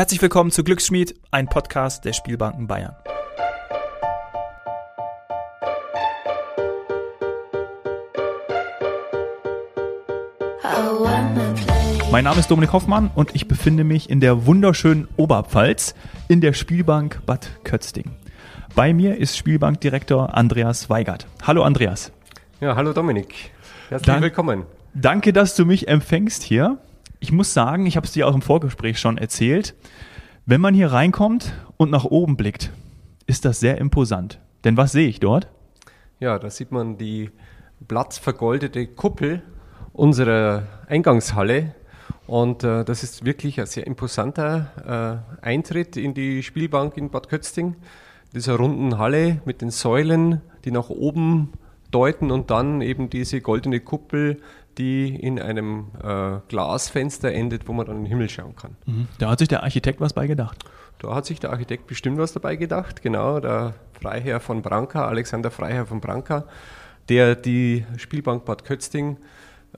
Herzlich 0.00 0.22
willkommen 0.22 0.50
zu 0.50 0.64
Glücksschmied, 0.64 1.14
ein 1.30 1.46
Podcast 1.46 2.06
der 2.06 2.14
Spielbanken 2.14 2.66
Bayern. 2.66 2.96
Mein 12.10 12.24
Name 12.24 12.40
ist 12.40 12.50
Dominik 12.50 12.72
Hoffmann 12.72 13.10
und 13.14 13.34
ich 13.34 13.46
befinde 13.46 13.84
mich 13.84 14.08
in 14.08 14.20
der 14.20 14.46
wunderschönen 14.46 15.06
Oberpfalz 15.18 15.94
in 16.28 16.40
der 16.40 16.54
Spielbank 16.54 17.20
Bad 17.26 17.50
Kötzting. 17.64 18.10
Bei 18.74 18.94
mir 18.94 19.18
ist 19.18 19.36
Spielbankdirektor 19.36 20.34
Andreas 20.34 20.88
Weigert. 20.88 21.26
Hallo 21.42 21.62
Andreas. 21.62 22.10
Ja, 22.62 22.74
hallo 22.74 22.94
Dominik. 22.94 23.50
Herzlich 23.90 24.06
Dank, 24.06 24.22
willkommen. 24.22 24.64
Danke, 24.94 25.34
dass 25.34 25.56
du 25.56 25.66
mich 25.66 25.88
empfängst 25.88 26.42
hier. 26.42 26.78
Ich 27.22 27.32
muss 27.32 27.52
sagen, 27.52 27.84
ich 27.84 27.96
habe 27.96 28.06
es 28.06 28.12
dir 28.12 28.26
auch 28.26 28.34
im 28.34 28.40
Vorgespräch 28.40 28.98
schon 28.98 29.18
erzählt, 29.18 29.74
wenn 30.46 30.62
man 30.62 30.72
hier 30.72 30.90
reinkommt 30.90 31.52
und 31.76 31.90
nach 31.90 32.06
oben 32.06 32.38
blickt, 32.38 32.72
ist 33.26 33.44
das 33.44 33.60
sehr 33.60 33.76
imposant. 33.76 34.40
Denn 34.64 34.78
was 34.78 34.92
sehe 34.92 35.06
ich 35.06 35.20
dort? 35.20 35.46
Ja, 36.18 36.38
da 36.38 36.48
sieht 36.48 36.72
man 36.72 36.96
die 36.96 37.30
blattvergoldete 37.80 38.86
Kuppel 38.86 39.42
unserer 39.92 40.66
Eingangshalle. 40.88 41.74
Und 42.26 42.64
äh, 42.64 42.84
das 42.84 43.02
ist 43.02 43.26
wirklich 43.26 43.60
ein 43.60 43.66
sehr 43.66 43.86
imposanter 43.86 45.22
äh, 45.42 45.44
Eintritt 45.46 45.98
in 45.98 46.14
die 46.14 46.42
Spielbank 46.42 46.96
in 46.96 47.10
Bad 47.10 47.28
Kötzting. 47.28 47.76
Dieser 48.34 48.56
runden 48.56 48.96
Halle 48.96 49.42
mit 49.44 49.60
den 49.60 49.70
Säulen, 49.70 50.40
die 50.64 50.70
nach 50.70 50.88
oben 50.88 51.52
deuten 51.90 52.30
und 52.30 52.50
dann 52.50 52.80
eben 52.80 53.10
diese 53.10 53.40
goldene 53.40 53.80
Kuppel, 53.80 54.40
die 54.78 55.14
in 55.14 55.40
einem 55.40 55.88
äh, 56.02 56.38
Glasfenster 56.48 57.32
endet, 57.32 57.68
wo 57.68 57.72
man 57.72 57.86
dann 57.86 57.96
in 57.96 58.04
den 58.04 58.10
Himmel 58.10 58.28
schauen 58.28 58.54
kann. 58.56 58.76
Mhm. 58.86 59.08
Da 59.18 59.30
hat 59.30 59.40
sich 59.40 59.48
der 59.48 59.62
Architekt 59.62 60.00
was 60.00 60.12
bei 60.12 60.26
gedacht. 60.26 60.64
Da 60.98 61.14
hat 61.14 61.26
sich 61.26 61.40
der 61.40 61.50
Architekt 61.50 61.86
bestimmt 61.86 62.18
was 62.18 62.32
dabei 62.32 62.56
gedacht, 62.56 63.02
genau, 63.02 63.40
der 63.40 63.74
Freiherr 64.00 64.38
von 64.38 64.62
Branca, 64.62 65.06
Alexander 65.06 65.50
Freiherr 65.50 65.86
von 65.86 66.00
Branca, 66.00 66.44
der 67.08 67.34
die 67.34 67.84
Spielbank 67.96 68.44
Bad 68.44 68.64
Kötzting 68.64 69.16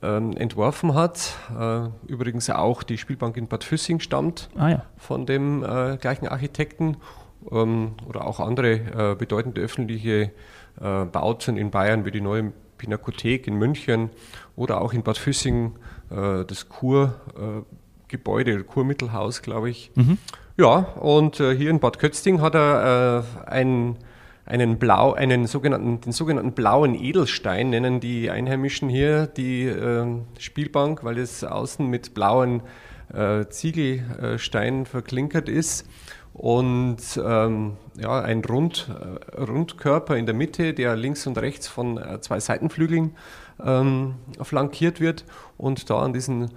ähm, 0.01 0.35
entworfen 0.35 0.93
hat. 0.93 1.37
Äh, 1.57 1.87
übrigens 2.07 2.49
auch 2.49 2.83
die 2.83 2.97
Spielbank 2.97 3.37
in 3.37 3.47
Bad 3.47 3.63
Füssing 3.63 3.99
stammt 3.99 4.49
ah, 4.57 4.69
ja. 4.69 4.85
von 4.97 5.25
dem 5.25 5.63
äh, 5.63 5.97
gleichen 5.97 6.27
Architekten 6.27 6.97
ähm, 7.51 7.93
oder 8.07 8.27
auch 8.27 8.39
andere 8.39 9.11
äh, 9.11 9.15
bedeutende 9.15 9.61
öffentliche 9.61 10.31
äh, 10.79 11.05
Bauten 11.05 11.57
in 11.57 11.71
Bayern 11.71 12.05
wie 12.05 12.11
die 12.11 12.21
neue 12.21 12.51
Pinakothek 12.77 13.47
in 13.47 13.55
München 13.55 14.09
oder 14.55 14.81
auch 14.81 14.93
in 14.93 15.03
Bad 15.03 15.17
Füssing 15.17 15.73
äh, 16.09 16.43
das 16.45 16.69
Kurgebäude, 16.69 18.51
äh, 18.51 18.63
Kurmittelhaus, 18.63 19.41
glaube 19.41 19.69
ich. 19.69 19.91
Mhm. 19.95 20.17
Ja, 20.57 20.75
und 20.99 21.39
äh, 21.39 21.55
hier 21.55 21.69
in 21.69 21.79
Bad 21.79 21.97
Kötzting 21.97 22.41
hat 22.41 22.53
er 22.55 23.23
äh, 23.45 23.49
einen, 23.49 23.97
einen 24.45 24.77
Blau, 24.77 25.13
einen 25.13 25.47
sogenannten, 25.47 26.01
den 26.01 26.11
sogenannten 26.11 26.51
blauen 26.51 26.93
Edelstein, 26.93 27.71
nennen 27.71 27.99
die 27.99 28.29
Einheimischen 28.29 28.89
hier 28.89 29.25
die 29.25 29.65
äh, 29.65 30.05
Spielbank, 30.37 31.03
weil 31.03 31.17
es 31.17 31.43
außen 31.43 31.87
mit 31.87 32.13
blauen 32.13 32.61
äh, 33.11 33.45
Ziegelsteinen 33.47 34.85
verklinkert 34.85 35.49
ist 35.49 35.87
und 36.33 36.97
ähm, 37.23 37.73
ja, 37.95 38.21
ein 38.21 38.43
Rund, 38.43 38.89
äh, 38.89 39.41
Rundkörper 39.41 40.17
in 40.17 40.25
der 40.25 40.33
Mitte, 40.33 40.73
der 40.73 40.95
links 40.95 41.27
und 41.27 41.37
rechts 41.37 41.67
von 41.67 41.97
äh, 41.97 42.19
zwei 42.21 42.39
Seitenflügeln 42.39 43.15
ähm, 43.63 44.15
flankiert 44.41 44.99
wird. 44.99 45.25
Und 45.57 45.89
da 45.89 45.99
an 45.99 46.13
diesem 46.13 46.49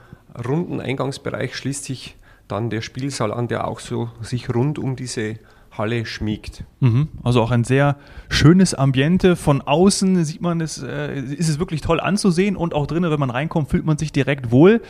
runden 0.47 0.81
Eingangsbereich 0.81 1.55
schließt 1.55 1.85
sich 1.85 2.17
dann 2.49 2.71
der 2.71 2.81
Spielsaal 2.81 3.33
an, 3.33 3.49
der 3.49 3.69
auch 3.69 3.81
so 3.81 4.11
sich 4.23 4.55
rund 4.55 4.79
um 4.79 4.97
diese 4.97 5.37
Halle 5.73 6.07
schmiegt. 6.07 6.65
Mhm. 6.81 7.09
Also 7.23 7.43
auch 7.43 7.51
ein 7.51 7.65
sehr 7.65 7.97
schönes 8.31 8.75
Ambiente. 8.75 9.37
Von 9.37 9.61
außen 9.61 10.25
sieht 10.25 10.41
man 10.41 10.63
es, 10.63 10.83
äh, 10.83 11.21
ist 11.21 11.51
es 11.51 11.59
wirklich 11.59 11.83
toll 11.83 12.01
anzusehen 12.01 12.57
und 12.57 12.73
auch 12.73 12.87
drinnen, 12.87 13.11
wenn 13.11 13.21
man 13.21 13.31
reinkommt, 13.31 13.69
fühlt 13.69 13.85
man 13.85 13.99
sich 13.99 14.11
direkt 14.11 14.51
wohl. 14.51 14.81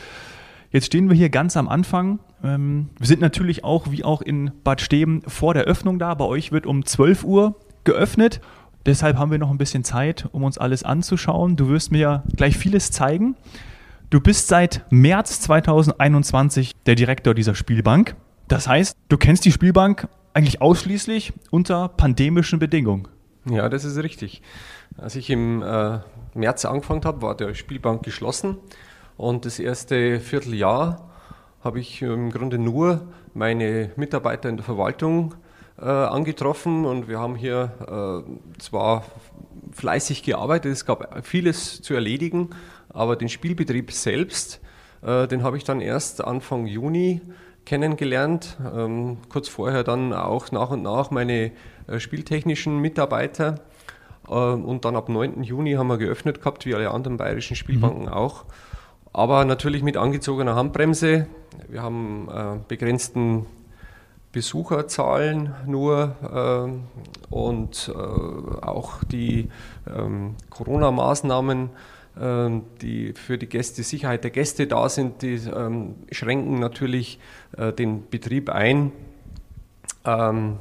Jetzt 0.71 0.87
stehen 0.87 1.09
wir 1.09 1.16
hier 1.16 1.31
ganz 1.31 1.56
am 1.56 1.69
Anfang. 1.69 2.19
Ähm, 2.43 2.91
wir 2.99 3.06
sind 3.06 3.21
natürlich 3.21 3.65
auch, 3.65 3.91
wie 3.91 4.04
auch 4.04 4.22
in 4.22 4.50
Bad 4.65 4.81
Steben, 4.81 5.22
vor 5.27 5.54
der 5.54 5.65
Öffnung 5.65 5.99
da. 5.99 6.15
Bei 6.15 6.25
euch 6.25 6.53
wird 6.53 6.66
um 6.66 6.84
12 6.84 7.25
Uhr 7.25 7.56
geöffnet. 7.84 8.41
Deshalb 8.84 9.16
haben 9.16 9.31
wir 9.31 9.38
noch 9.38 9.50
ein 9.50 9.59
bisschen 9.59 9.84
Zeit, 9.84 10.28
um 10.32 10.44
uns 10.44 10.59
alles 10.59 10.82
anzuschauen. 10.82 11.56
Du 11.56 11.69
wirst 11.69 11.91
mir 11.91 12.22
gleich 12.37 12.56
vieles 12.56 12.91
zeigen. 12.91 13.34
Du 14.10 14.21
bist 14.21 14.47
seit 14.47 14.84
März 14.91 15.41
2021 15.41 16.72
der 16.87 16.94
Direktor 16.94 17.34
dieser 17.34 17.56
Spielbank. 17.56 18.15
Das 18.47 18.69
heißt, 18.69 18.97
du 19.09 19.16
kennst 19.16 19.44
die 19.44 19.50
Spielbank 19.50 20.09
eigentlich 20.32 20.62
ausschließlich 20.62 21.32
unter 21.50 21.88
pandemischen 21.88 22.60
Bedingungen. 22.60 23.09
Ja, 23.50 23.69
das 23.69 23.84
ist 23.84 23.97
richtig. 23.97 24.43
Als 24.97 25.16
ich 25.16 25.31
im 25.31 25.62
äh, 25.62 25.99
März 26.34 26.65
angefangen 26.65 27.05
habe, 27.05 27.22
war 27.22 27.37
der 27.37 27.55
Spielbank 27.55 28.05
geschlossen. 28.05 28.59
Und 29.16 29.44
das 29.44 29.59
erste 29.59 30.21
Vierteljahr 30.21 31.10
habe 31.62 31.81
ich 31.81 32.03
im 32.03 32.31
Grunde 32.31 32.59
nur 32.59 33.09
meine 33.34 33.91
Mitarbeiter 33.97 34.49
in 34.49 34.56
der 34.56 34.65
Verwaltung 34.65 35.34
äh, 35.78 35.84
angetroffen 35.84 36.84
und 36.84 37.09
wir 37.09 37.19
haben 37.19 37.34
hier 37.34 38.25
äh, 38.26 38.60
zwar 38.60 39.05
fleißig 39.72 40.22
gearbeitet, 40.22 40.72
es 40.72 40.87
gab 40.87 41.26
vieles 41.26 41.82
zu 41.82 41.94
erledigen, 41.94 42.50
aber 42.88 43.16
den 43.16 43.28
Spielbetrieb 43.28 43.93
selbst, 43.93 44.60
äh, 45.03 45.26
den 45.26 45.43
habe 45.43 45.56
ich 45.56 45.65
dann 45.65 45.81
erst 45.81 46.25
Anfang 46.25 46.66
Juni 46.66 47.21
kennengelernt. 47.66 48.56
Ähm, 48.75 49.19
kurz 49.28 49.49
vorher 49.49 49.84
dann 49.84 50.12
auch 50.12 50.50
nach 50.53 50.71
und 50.71 50.82
nach 50.82 51.10
meine 51.10 51.53
äh, 51.88 51.99
spieltechnischen 51.99 52.78
Mitarbeiter. 52.78 53.56
Äh, 54.28 54.32
und 54.32 54.84
dann 54.87 54.97
ab 54.97 55.09
9. 55.09 55.43
Juni 55.43 55.72
haben 55.72 55.88
wir 55.88 55.99
geöffnet 55.99 56.38
gehabt, 56.38 56.65
wie 56.65 56.75
alle 56.75 56.91
anderen 56.91 57.19
bayerischen 57.19 57.56
Spielbanken 57.56 58.05
mhm. 58.05 58.09
auch 58.09 58.44
aber 59.16 59.47
natürlich 59.47 59.82
mit 59.82 59.97
angezogener 59.97 60.56
Handbremse. 60.56 61.27
Wir 61.69 61.82
haben 61.82 62.28
äh, 62.31 62.59
begrenzten 62.69 63.47
Besucherzahlen 64.31 65.54
nur 65.65 66.77
äh, 67.31 67.34
und 67.34 67.91
äh, 67.94 67.99
auch 67.99 69.03
die 69.05 69.49
ähm, 69.91 70.34
Corona-Maßnahmen, 70.50 71.71
ähm, 72.21 72.65
die 72.82 73.15
für 73.15 73.38
die 73.38 73.47
Gäste, 73.47 73.82
Sicherheit 73.84 74.22
der 74.22 74.32
Gäste 74.32 74.66
da 74.66 74.87
sind, 74.91 75.22
die 75.22 75.37
ähm, 75.37 75.94
schränken 76.12 76.59
natürlich 76.59 77.19
äh, 77.56 77.72
den 77.72 78.06
Betrieb 78.10 78.50
ein. 78.50 78.93
Ähm, 80.05 80.59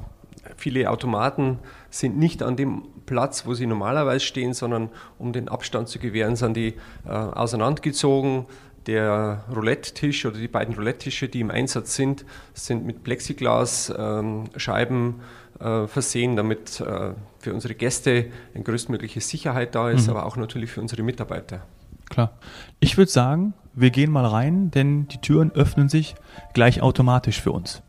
viele 0.55 0.89
Automaten 0.89 1.59
sind 1.89 2.17
nicht 2.17 2.41
an 2.43 2.55
dem 2.55 2.83
Platz, 3.05 3.45
wo 3.45 3.53
sie 3.53 3.67
normalerweise 3.67 4.25
stehen, 4.25 4.53
sondern 4.53 4.89
um 5.19 5.33
den 5.33 5.49
Abstand 5.49 5.89
zu 5.89 5.99
gewähren, 5.99 6.35
sind 6.35 6.57
die 6.57 6.73
äh, 7.05 7.09
auseinandergezogen. 7.09 8.45
Der 8.87 9.43
Roulette-Tisch 9.53 10.25
oder 10.25 10.37
die 10.37 10.47
beiden 10.47 10.75
Roulette-Tische, 10.75 11.27
die 11.27 11.39
im 11.39 11.49
Einsatz 11.49 11.95
sind, 11.95 12.23
sind 12.53 12.85
mit 12.85 13.03
Plexiglasscheiben 13.03 14.97
ähm, 14.97 15.15
äh, 15.59 15.87
versehen, 15.87 16.35
damit 16.35 16.81
äh, 16.81 17.13
für 17.39 17.53
unsere 17.53 17.73
Gäste 17.73 18.27
eine 18.53 18.63
größtmögliche 18.63 19.21
Sicherheit 19.21 19.73
da 19.73 19.89
ist, 19.89 20.07
mhm. 20.07 20.11
aber 20.11 20.27
auch 20.27 20.37
natürlich 20.37 20.71
für 20.71 20.81
unsere 20.81 21.01
Mitarbeiter. 21.01 21.61
Klar. 22.09 22.33
Ich 22.79 22.97
würde 22.97 23.11
sagen, 23.11 23.53
wir 23.73 23.89
gehen 23.89 24.11
mal 24.11 24.25
rein, 24.25 24.69
denn 24.69 25.07
die 25.07 25.19
Türen 25.19 25.51
öffnen 25.51 25.89
sich 25.89 26.15
gleich 26.53 26.81
automatisch 26.81 27.41
für 27.41 27.51
uns. 27.51 27.81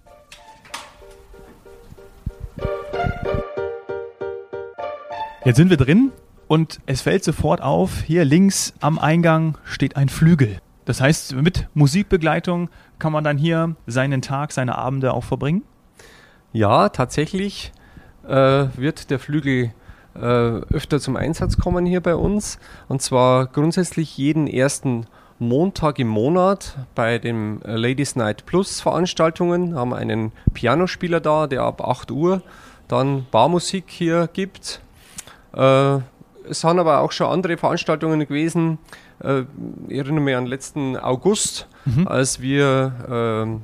Jetzt 5.46 5.58
sind 5.58 5.70
wir 5.70 5.76
drin 5.76 6.10
und 6.48 6.80
es 6.86 7.02
fällt 7.02 7.22
sofort 7.22 7.62
auf, 7.62 8.00
hier 8.00 8.24
links 8.24 8.74
am 8.80 8.98
Eingang 8.98 9.56
steht 9.62 9.94
ein 9.94 10.08
Flügel. 10.08 10.58
Das 10.86 11.00
heißt, 11.00 11.36
mit 11.36 11.68
Musikbegleitung 11.72 12.68
kann 12.98 13.12
man 13.12 13.22
dann 13.22 13.38
hier 13.38 13.76
seinen 13.86 14.22
Tag, 14.22 14.50
seine 14.50 14.76
Abende 14.76 15.14
auch 15.14 15.22
verbringen? 15.22 15.62
Ja, 16.52 16.88
tatsächlich 16.88 17.70
äh, 18.26 18.66
wird 18.74 19.08
der 19.08 19.20
Flügel 19.20 19.72
äh, 20.16 20.18
öfter 20.18 20.98
zum 20.98 21.14
Einsatz 21.14 21.58
kommen 21.58 21.86
hier 21.86 22.00
bei 22.00 22.16
uns. 22.16 22.58
Und 22.88 23.00
zwar 23.00 23.46
grundsätzlich 23.46 24.18
jeden 24.18 24.48
ersten 24.48 25.06
Montag 25.38 26.00
im 26.00 26.08
Monat 26.08 26.76
bei 26.96 27.18
den 27.18 27.60
Ladies 27.62 28.16
Night 28.16 28.46
Plus 28.46 28.80
Veranstaltungen 28.80 29.76
haben 29.76 29.90
wir 29.90 29.96
einen 29.98 30.32
Pianospieler 30.54 31.20
da, 31.20 31.46
der 31.46 31.62
ab 31.62 31.82
8 31.86 32.10
Uhr 32.10 32.42
dann 32.88 33.26
Barmusik 33.30 33.84
hier 33.86 34.28
gibt 34.32 34.80
äh, 34.80 34.85
es 36.48 36.60
sind 36.60 36.78
aber 36.78 37.00
auch 37.00 37.12
schon 37.12 37.28
andere 37.28 37.56
Veranstaltungen 37.56 38.20
gewesen. 38.20 38.78
Äh, 39.22 39.42
ich 39.88 39.98
erinnere 39.98 40.20
mich 40.20 40.36
an 40.36 40.46
letzten 40.46 40.96
August, 40.96 41.66
mhm. 41.84 42.06
als 42.06 42.40
wir 42.40 43.58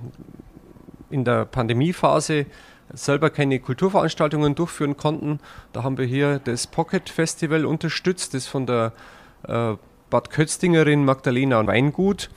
äh, 1.11 1.15
in 1.15 1.25
der 1.25 1.45
Pandemiephase 1.45 2.47
selber 2.93 3.31
keine 3.31 3.59
Kulturveranstaltungen 3.59 4.55
durchführen 4.55 4.97
konnten. 4.97 5.41
Da 5.73 5.83
haben 5.83 5.99
wir 5.99 6.05
hier 6.05 6.41
das 6.45 6.67
Pocket 6.67 7.09
Festival 7.09 7.65
unterstützt, 7.65 8.35
das 8.35 8.47
von 8.47 8.67
der 8.67 8.93
äh, 9.49 9.75
Bad 10.11 10.31
Kötzingerin 10.31 11.05
Magdalena 11.05 11.67
Weingut 11.67 12.29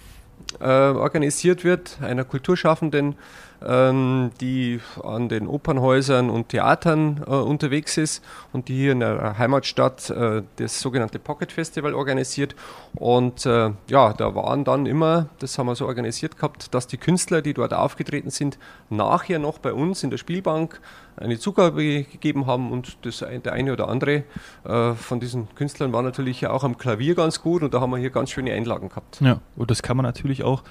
äh, 0.60 0.66
organisiert 0.66 1.64
wird, 1.64 1.98
einer 2.02 2.24
Kulturschaffenden. 2.24 3.16
Ähm, 3.64 4.32
die 4.42 4.80
an 5.04 5.30
den 5.30 5.48
Opernhäusern 5.48 6.30
und 6.30 6.50
Theatern 6.50 7.24
äh, 7.26 7.32
unterwegs 7.32 7.98
ist 7.98 8.24
und 8.54 8.68
die 8.68 8.76
hier 8.76 8.92
in 8.92 9.00
der 9.00 9.38
Heimatstadt 9.38 10.10
äh, 10.10 10.44
das 10.58 10.80
sogenannte 10.80 11.20
Pocket 11.20 11.52
Festival 11.52 11.94
organisiert. 11.94 12.56
Und 12.96 13.46
äh, 13.46 13.72
ja, 13.90 14.14
da 14.14 14.36
waren 14.36 14.64
dann 14.64 14.86
immer, 14.86 15.28
das 15.40 15.58
haben 15.58 15.68
wir 15.68 15.76
so 15.76 15.86
organisiert 15.86 16.36
gehabt, 16.36 16.74
dass 16.74 16.88
die 16.88 16.98
Künstler, 16.98 17.42
die 17.42 17.54
dort 17.54 17.74
aufgetreten 17.74 18.30
sind, 18.30 18.58
nachher 18.90 19.40
noch 19.40 19.60
bei 19.60 19.74
uns 19.74 20.04
in 20.04 20.10
der 20.10 20.18
Spielbank 20.18 20.80
eine 21.18 21.40
Zugabe 21.40 22.04
gegeben 22.04 22.46
haben 22.46 22.72
und 22.72 22.98
das, 23.06 23.20
der 23.20 23.54
eine 23.54 23.74
oder 23.74 23.88
andere 23.88 24.24
äh, 24.66 24.94
von 24.94 25.20
diesen 25.20 25.54
Künstlern 25.56 25.94
war 25.94 26.02
natürlich 26.02 26.46
auch 26.48 26.64
am 26.64 26.78
Klavier 26.78 27.16
ganz 27.16 27.42
gut 27.42 27.64
und 27.64 27.74
da 27.74 27.82
haben 27.82 27.92
wir 27.92 27.98
hier 27.98 28.10
ganz 28.10 28.32
schöne 28.32 28.52
Einlagen 28.54 28.90
gehabt. 28.90 29.22
Ja, 29.22 29.40
und 29.56 29.72
das 29.72 29.82
kann 29.82 29.98
man 29.98 30.06
natürlich 30.06 30.44
auch 30.44 30.64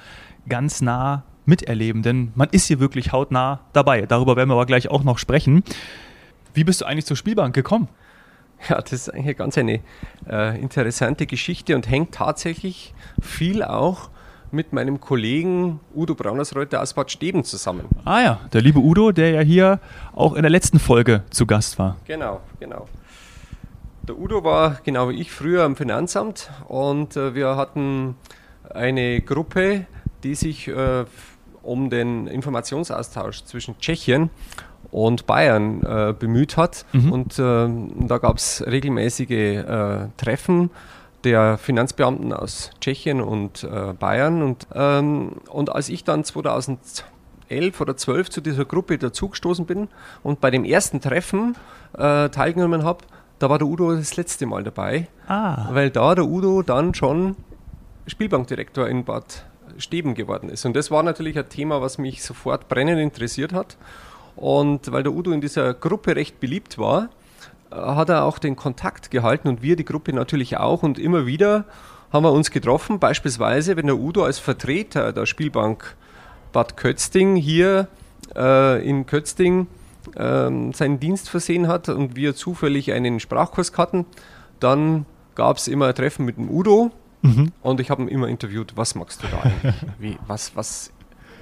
ganz 0.49 0.83
nah 0.83 1.23
miterleben, 1.47 2.03
denn 2.03 2.33
man 2.35 2.49
ist 2.51 2.67
hier 2.67 2.81
wirklich 2.81 3.13
hautnah 3.13 3.61
dabei. 3.73 4.03
Darüber 4.03 4.37
werden 4.37 4.49
wir 4.49 4.55
aber 4.55 4.67
gleich 4.67 4.89
auch 4.91 5.05
noch 5.05 5.19
sprechen. 5.19 5.63
Wie 6.55 6.65
bist 6.65 6.81
du 6.81 6.85
eigentlich 6.87 7.07
zur 7.07 7.17
Spielbank 7.17 7.55
gekommen? 7.55 7.89
Ja, 8.69 8.81
das 8.81 8.93
ist 8.93 9.13
eigentlich 9.13 9.37
ganz 9.37 9.59
eine 9.59 9.81
äh, 10.29 10.59
interessante 10.61 11.27
Geschichte 11.27 11.75
und 11.75 11.89
hängt 11.89 12.15
tatsächlich 12.15 12.95
viel 13.21 13.63
auch 13.63 14.09
mit 14.51 14.73
meinem 14.73 15.01
Kollegen 15.01 15.81
Udo 15.95 16.15
Braunersreuter 16.15 16.81
aus 16.81 16.95
Bad 16.95 17.11
Steben 17.11 17.45
zusammen. 17.45 17.87
Ah 18.05 18.23
ja, 18.23 18.41
der 18.53 18.63
liebe 18.63 18.79
Udo, 18.79 19.11
der 19.13 19.31
ja 19.31 19.41
hier 19.41 19.81
auch 20.15 20.35
in 20.35 20.43
der 20.43 20.51
letzten 20.51 20.79
Folge 20.79 21.25
zu 21.31 21.45
Gast 21.45 21.79
war. 21.79 21.97
Genau, 22.07 22.41
genau. 22.61 22.87
Der 24.03 24.19
Udo 24.19 24.45
war 24.45 24.81
genau 24.85 25.09
wie 25.09 25.21
ich 25.21 25.33
früher 25.33 25.65
am 25.65 25.77
Finanzamt 25.77 26.51
und 26.69 27.17
äh, 27.17 27.35
wir 27.35 27.57
hatten 27.57 28.17
eine 28.73 29.21
Gruppe, 29.21 29.87
die 30.23 30.35
sich 30.35 30.69
äh, 30.69 31.05
um 31.65 31.91
den 31.91 32.27
Informationsaustausch 32.27 33.45
zwischen 33.45 33.79
Tschechien 33.79 34.31
und 34.91 35.27
Bayern 35.27 35.83
äh, 35.83 36.15
bemüht 36.17 36.57
hat. 36.57 36.87
Mhm. 36.93 37.13
Und 37.13 37.39
äh, 37.39 37.69
da 38.07 38.19
gab 38.19 38.37
es 38.37 38.65
regelmäßige 38.67 39.31
äh, 39.31 40.09
Treffen 40.17 40.71
der 41.25 41.59
Finanzbeamten 41.59 42.33
aus 42.33 42.71
Tschechien 42.81 43.21
und 43.21 43.65
äh, 43.65 43.93
Bayern. 43.95 44.43
Und, 44.43 44.67
ähm, 44.75 45.37
und 45.49 45.71
als 45.71 45.89
ich 45.89 46.05
dann 46.05 46.23
2011 46.23 47.81
oder 47.81 47.97
12 47.97 48.31
zu 48.31 48.41
dieser 48.41 48.65
Gruppe 48.65 48.99
dazugestoßen 48.99 49.67
bin 49.67 49.89
und 50.23 50.41
bei 50.41 50.51
dem 50.51 50.65
ersten 50.65 51.01
Treffen 51.01 51.57
äh, 51.95 52.29
teilgenommen 52.29 52.85
habe, 52.85 53.05
da 53.39 53.51
war 53.51 53.59
der 53.59 53.67
Udo 53.67 53.95
das 53.95 54.17
letzte 54.17 54.47
Mal 54.47 54.63
dabei, 54.63 55.09
ah. 55.27 55.69
weil 55.73 55.91
da 55.91 56.15
der 56.15 56.25
Udo 56.25 56.63
dann 56.63 56.95
schon 56.95 57.37
Spielbankdirektor 58.07 58.87
in 58.87 59.05
Bad 59.05 59.45
Steben 59.79 60.15
geworden 60.15 60.49
ist. 60.49 60.65
Und 60.65 60.75
das 60.75 60.91
war 60.91 61.03
natürlich 61.03 61.39
ein 61.39 61.49
Thema, 61.49 61.81
was 61.81 61.99
mich 61.99 62.23
sofort 62.23 62.69
brennend 62.69 63.01
interessiert 63.01 63.53
hat. 63.53 63.77
Und 64.37 64.91
weil 64.91 65.03
der 65.03 65.13
Udo 65.13 65.31
in 65.33 65.41
dieser 65.41 65.75
Gruppe 65.75 66.17
recht 66.17 66.41
beliebt 66.41 66.79
war, 66.79 67.11
hat 67.71 68.09
er 68.09 68.25
auch 68.25 68.39
den 68.39 68.57
Kontakt 68.57 69.11
gehalten 69.11 69.49
und 69.49 69.63
wir, 69.63 69.77
die 69.77 69.85
Gruppe 69.85 70.13
natürlich 70.13 70.57
auch. 70.57 70.83
Und 70.83 70.99
immer 70.99 71.27
wieder 71.27 71.65
haben 72.13 72.25
wir 72.25 72.33
uns 72.33 72.51
getroffen, 72.51 72.99
beispielsweise, 72.99 73.77
wenn 73.77 73.87
der 73.87 73.97
Udo 73.97 74.25
als 74.25 74.39
Vertreter 74.39 75.13
der 75.13 75.27
Spielbank 75.27 75.97
Bad 76.53 76.77
Kötzting 76.77 77.35
hier 77.35 77.89
äh, 78.37 78.89
in 78.89 79.07
Kötzting 79.07 79.67
äh, 80.15 80.73
seinen 80.73 81.01
Dienst 81.01 81.29
versehen 81.29 81.67
hat 81.67 81.89
und 81.89 82.15
wir 82.15 82.37
zufällig 82.37 82.93
einen 82.93 83.19
Sprachkurs 83.19 83.73
hatten, 83.77 84.07
dann 84.61 85.07
gab 85.35 85.57
es 85.57 85.67
immer 85.67 85.89
ein 85.89 85.95
Treffen 85.95 86.25
mit 86.25 86.37
dem 86.37 86.49
Udo 86.49 86.93
mhm. 87.25 87.53
und 87.63 87.81
ich 87.81 87.91
habe 87.91 88.03
ihn 88.03 88.09
immer 88.09 88.29
interviewt, 88.29 88.77
was 88.77 88.95
magst 88.95 89.23
du 89.23 89.27
da 89.27 89.41
eigentlich? 89.41 89.75
Wie, 89.99 90.17
was, 90.27 90.57
was 90.57 90.93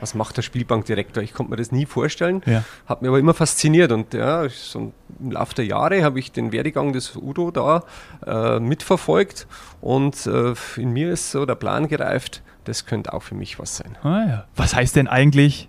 was 0.02 0.14
macht 0.14 0.36
der 0.36 0.42
Spielbankdirektor? 0.42 1.22
Ich 1.22 1.32
konnte 1.32 1.50
mir 1.50 1.56
das 1.56 1.70
nie 1.70 1.86
vorstellen, 1.86 2.42
ja. 2.44 2.64
hat 2.86 3.02
mir 3.02 3.08
aber 3.08 3.20
immer 3.20 3.34
fasziniert 3.34 3.92
und 3.92 4.12
ja, 4.14 4.48
so 4.48 4.92
im 5.20 5.30
Laufe 5.30 5.54
der 5.54 5.64
Jahre 5.64 6.02
habe 6.02 6.18
ich 6.18 6.32
den 6.32 6.50
Werdegang 6.50 6.92
des 6.92 7.14
Udo 7.14 7.52
da 7.52 7.84
äh, 8.26 8.58
mitverfolgt 8.58 9.46
und 9.80 10.26
äh, 10.26 10.54
in 10.76 10.92
mir 10.92 11.12
ist 11.12 11.30
so 11.30 11.46
der 11.46 11.54
Plan 11.54 11.86
gereift, 11.86 12.42
das 12.64 12.84
könnte 12.84 13.12
auch 13.12 13.22
für 13.22 13.36
mich 13.36 13.60
was 13.60 13.76
sein. 13.76 13.96
Ah, 14.02 14.24
ja. 14.26 14.44
Was 14.56 14.74
heißt 14.74 14.96
denn 14.96 15.06
eigentlich, 15.06 15.68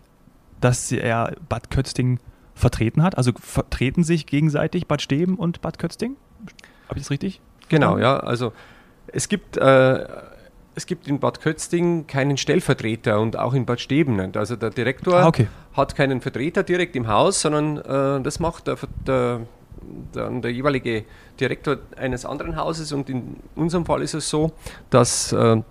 dass 0.61 0.91
er 0.91 1.35
Bad 1.47 1.69
Kötzting 1.69 2.19
vertreten 2.55 3.03
hat? 3.03 3.19
Also 3.19 3.33
vertreten 3.39 4.03
sich 4.03 4.25
gegenseitig 4.25 4.87
Bad 4.87 5.03
Steben 5.03 5.35
und 5.35 5.61
Bad 5.61 5.77
Kötzting? 5.77 6.15
Habe 6.89 6.97
ich 6.97 7.03
das 7.03 7.11
richtig? 7.11 7.39
Genau, 7.69 7.99
ja. 7.99 8.17
Also 8.17 8.51
es 9.13 9.29
gibt 9.29 9.57
äh, 9.57 10.05
es 10.75 10.85
gibt 10.85 11.07
in 11.07 11.19
Bad 11.19 11.41
Kötzting 11.41 12.07
keinen 12.07 12.37
Stellvertreter 12.37 13.19
und 13.19 13.37
auch 13.37 13.53
in 13.53 13.65
Bad 13.65 13.79
Steben 13.79 14.15
nicht. 14.15 14.37
Also 14.37 14.55
der 14.55 14.71
Direktor 14.71 15.15
ah, 15.15 15.27
okay. 15.27 15.47
hat 15.73 15.95
keinen 15.95 16.21
Vertreter 16.21 16.63
direkt 16.63 16.95
im 16.95 17.07
Haus, 17.07 17.41
sondern 17.41 17.77
äh, 17.77 18.23
das 18.23 18.39
macht 18.39 18.67
der, 18.67 18.77
der, 19.05 19.41
der, 20.15 20.29
der, 20.29 20.51
jeweilige 20.51 21.05
Direktor 21.39 21.77
eines 21.95 22.25
anderen 22.25 22.55
Hauses. 22.55 22.91
Und 22.91 23.09
in 23.09 23.37
unserem 23.55 23.85
Fall 23.85 24.01
ist 24.01 24.15
es 24.15 24.29
so, 24.29 24.51
dass 24.89 25.31
äh, 25.31 25.61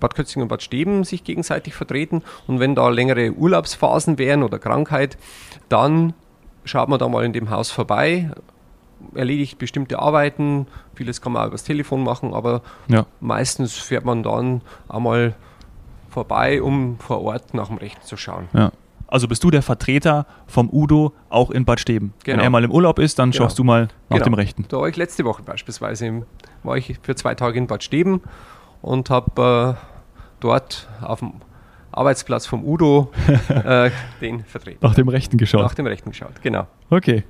Bad 0.00 0.14
Kötzing 0.14 0.42
und 0.42 0.48
Bad 0.48 0.62
Steben 0.62 1.04
sich 1.04 1.22
gegenseitig 1.22 1.74
vertreten. 1.74 2.22
Und 2.46 2.58
wenn 2.58 2.74
da 2.74 2.88
längere 2.88 3.32
Urlaubsphasen 3.32 4.18
wären 4.18 4.42
oder 4.42 4.58
Krankheit, 4.58 5.18
dann 5.68 6.14
schaut 6.64 6.88
man 6.88 6.98
da 6.98 7.08
mal 7.08 7.24
in 7.24 7.32
dem 7.32 7.50
Haus 7.50 7.70
vorbei, 7.70 8.30
erledigt 9.14 9.58
bestimmte 9.58 9.98
Arbeiten, 9.98 10.66
vieles 10.94 11.20
kann 11.20 11.32
man 11.32 11.42
auch 11.42 11.48
übers 11.48 11.64
Telefon 11.64 12.02
machen, 12.02 12.34
aber 12.34 12.62
ja. 12.88 13.06
meistens 13.20 13.74
fährt 13.74 14.04
man 14.04 14.22
dann 14.22 14.62
einmal 14.88 15.34
vorbei, 16.10 16.62
um 16.62 16.98
vor 16.98 17.22
Ort 17.22 17.54
nach 17.54 17.68
dem 17.68 17.78
Rechten 17.78 18.04
zu 18.04 18.16
schauen. 18.16 18.48
Ja. 18.52 18.72
Also 19.08 19.28
bist 19.28 19.44
du 19.44 19.50
der 19.50 19.62
Vertreter 19.62 20.26
vom 20.46 20.70
Udo 20.72 21.12
auch 21.28 21.50
in 21.50 21.66
Bad 21.66 21.80
Steben. 21.80 22.14
Genau. 22.24 22.38
Wenn 22.38 22.44
er 22.44 22.50
mal 22.50 22.64
im 22.64 22.70
Urlaub 22.70 22.98
ist, 22.98 23.18
dann 23.18 23.30
genau. 23.30 23.44
schaust 23.44 23.58
du 23.58 23.64
mal 23.64 23.88
nach 24.08 24.16
genau. 24.18 24.24
dem 24.24 24.34
Rechten. 24.34 24.64
Da 24.68 24.78
war 24.78 24.88
ich 24.88 24.96
letzte 24.96 25.24
Woche 25.24 25.42
beispielsweise, 25.42 26.24
war 26.62 26.76
ich 26.78 26.98
für 27.02 27.14
zwei 27.14 27.34
Tage 27.34 27.58
in 27.58 27.66
Bad 27.66 27.82
Steben 27.82 28.22
und 28.80 29.10
habe 29.10 29.76
äh, 29.76 29.86
dort 30.40 30.88
auf 31.02 31.18
dem 31.18 31.32
Arbeitsplatz 31.90 32.46
vom 32.46 32.64
Udo 32.64 33.10
äh, 33.48 33.90
den 34.22 34.44
vertreten. 34.44 34.78
Nach 34.80 34.94
dem 34.94 35.08
Rechten 35.08 35.36
geschaut. 35.36 35.62
Nach 35.62 35.74
dem 35.74 35.86
Rechten 35.86 36.10
geschaut, 36.10 36.40
genau. 36.42 36.66
Okay 36.88 37.24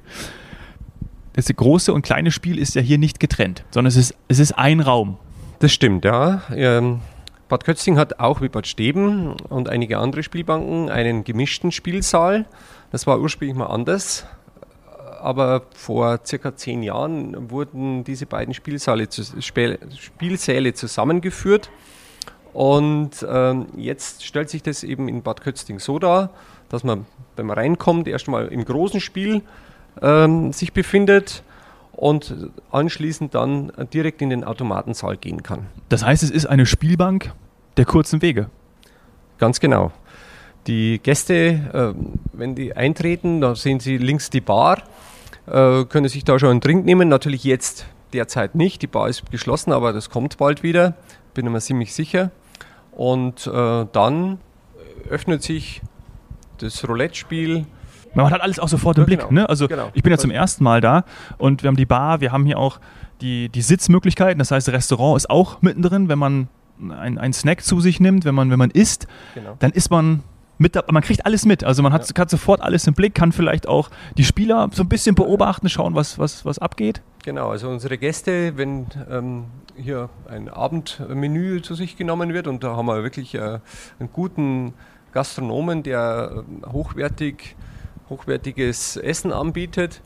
das 1.35 1.47
große 1.47 1.93
und 1.93 2.03
kleine 2.03 2.31
Spiel 2.31 2.59
ist 2.59 2.75
ja 2.75 2.83
hier 2.83 2.99
nicht 2.99 3.21
getrennt, 3.21 3.65
sondern 3.71 3.89
es 3.89 3.97
ist, 3.97 4.15
es 4.29 4.39
ist 4.39 4.53
ein 4.53 4.81
Raum. 4.81 5.19
Das 5.61 5.73
stimmt, 5.73 6.05
ja. 6.05 6.43
Ähm, 6.55 7.01
Bad 7.49 7.65
Kötzing 7.65 7.99
hat 7.99 8.19
auch 8.19 8.41
wie 8.41 8.49
Bad 8.49 8.67
Steben 8.67 9.35
und 9.49 9.69
einige 9.69 9.99
andere 9.99 10.23
Spielbanken 10.23 10.91
einen 10.91 11.23
gemischten 11.23 11.71
Spielsaal. 11.71 12.47
Das 12.91 13.07
war 13.07 13.21
ursprünglich 13.21 13.57
mal 13.57 13.67
anders. 13.67 14.27
Aber 15.21 15.67
vor 15.75 16.21
circa 16.25 16.57
zehn 16.57 16.83
Jahren 16.83 17.51
wurden 17.51 18.03
diese 18.03 18.27
beiden 18.27 18.55
Spielsäle, 18.55 19.07
Spielsäle 19.97 20.75
zusammengeführt. 20.75 21.71
Und 22.53 23.25
ähm, 23.29 23.67
jetzt 23.77 24.25
stellt 24.25 24.51
sich 24.51 24.63
das 24.63 24.83
eben 24.83 25.09
in 25.09 25.23
Bad 25.23 25.43
Kötzting 25.43 25.79
so 25.79 25.99
dar, 25.99 26.31
dass 26.69 26.85
man, 26.85 27.07
wenn 27.37 27.47
man 27.47 27.57
reinkommt, 27.57 28.09
erstmal 28.09 28.49
im 28.49 28.65
großen 28.65 29.01
Spiel 29.01 29.43
ähm, 30.01 30.53
sich 30.53 30.73
befindet 30.73 31.43
und 31.93 32.51
anschließend 32.71 33.35
dann 33.35 33.73
direkt 33.93 34.23
in 34.23 34.31
den 34.31 34.45
Automatensaal 34.45 35.17
gehen 35.17 35.43
kann. 35.43 35.67
Das 35.89 36.05
heißt, 36.05 36.23
es 36.23 36.31
ist 36.31 36.47
eine 36.47 36.67
Spielbank 36.67 37.33
der 37.77 37.85
kurzen 37.85 38.23
Wege. 38.23 38.49
Ganz 39.39 39.61
genau. 39.61 39.93
Die 40.67 41.01
Gäste, 41.03 41.35
äh, 41.35 41.95
wenn 42.33 42.55
die 42.55 42.77
eintreten, 42.77 43.41
da 43.41 43.55
sehen 43.55 43.81
sie 43.81 43.99
links 43.99 44.31
die 44.31 44.41
Bar, 44.41 44.83
äh, 45.47 45.85
können 45.85 46.09
sich 46.09 46.25
da 46.25 46.39
schon 46.39 46.51
einen 46.51 46.61
Drink 46.61 46.85
nehmen. 46.85 47.09
Natürlich 47.09 47.45
jetzt 47.45 47.87
derzeit 48.13 48.55
nicht. 48.55 48.83
Die 48.83 48.87
Bar 48.87 49.09
ist 49.09 49.31
geschlossen, 49.31 49.73
aber 49.73 49.93
das 49.93 50.11
kommt 50.11 50.39
bald 50.39 50.63
wieder. 50.63 50.95
Bin 51.35 51.51
mir 51.51 51.61
ziemlich 51.61 51.95
sicher. 51.95 52.31
Und 52.93 53.47
äh, 53.47 53.87
dann 53.93 54.39
öffnet 55.09 55.43
sich 55.43 55.83
das 56.59 56.87
Roulette-Spiel 56.87 57.67
man 58.15 58.31
hat 58.31 58.41
alles 58.41 58.59
auch 58.59 58.69
sofort 58.69 58.97
im 58.99 59.03
ja, 59.03 59.07
Blick. 59.07 59.21
Genau. 59.21 59.33
Ne? 59.33 59.49
Also 59.49 59.69
genau. 59.69 59.91
ich 59.95 60.03
bin 60.03 60.11
ja 60.11 60.19
zum 60.19 60.31
ersten 60.31 60.65
Mal 60.65 60.81
da 60.81 61.05
und 61.39 61.63
wir 61.63 61.69
haben 61.69 61.77
die 61.77 61.87
Bar, 61.87 62.21
wir 62.21 62.33
haben 62.33 62.45
hier 62.47 62.59
auch 62.59 62.81
die, 63.21 63.49
die 63.49 63.63
Sitzmöglichkeiten. 63.63 64.39
Das 64.39 64.51
heißt, 64.51 64.69
das 64.69 64.75
Restaurant 64.75 65.17
ist 65.17 65.31
auch 65.31 65.63
mittendrin, 65.63 66.09
wenn 66.09 66.19
man 66.19 66.49
einen 66.91 67.33
Snack 67.33 67.63
zu 67.63 67.81
sich 67.81 68.01
nimmt, 68.01 68.25
wenn 68.25 68.35
man, 68.35 68.51
wenn 68.51 68.59
man 68.59 68.71
isst, 68.71 69.07
genau. 69.35 69.57
dann 69.61 69.71
ist 69.71 69.91
man 69.91 70.23
mit, 70.59 70.77
man 70.91 71.03
kriegt 71.03 71.27
alles 71.27 71.45
mit. 71.45 71.65
Also 71.65 71.83
man 71.83 71.93
hat, 71.93 72.09
ja. 72.09 72.21
hat, 72.21 72.31
sofort 72.31 72.61
alles 72.61 72.87
im 72.87 72.95
Blick, 72.95 73.15
kann 73.15 73.33
vielleicht 73.33 73.69
auch 73.69 73.91
die 74.17 74.25
Spieler 74.25 74.69
so 74.73 74.83
ein 74.83 74.89
bisschen 74.89 75.15
beobachten, 75.15 75.69
schauen, 75.69 75.95
was, 75.95 76.19
was, 76.19 76.45
was 76.45 76.59
abgeht. 76.59 77.03
Genau, 77.25 77.51
also 77.51 77.69
unsere 77.69 77.99
Gäste, 77.99 78.57
wenn 78.57 78.87
ähm, 79.11 79.45
hier 79.77 80.09
ein 80.29 80.49
Abendmenü 80.49 81.63
zu 81.63 81.75
sich 81.75 81.97
genommen 81.97 82.33
wird 82.33 82.47
und 82.47 82.65
da 82.65 82.77
haben 82.77 82.87
wir 82.87 83.03
wirklich 83.03 83.35
äh, 83.35 83.61
einen 83.99 84.13
guten 84.13 84.75
Gastronomen, 85.13 85.83
der 85.83 86.45
äh, 86.63 86.67
hochwertig 86.67 87.57
hochwertiges 88.13 88.97
Essen 88.97 89.33
anbietet. 89.33 90.01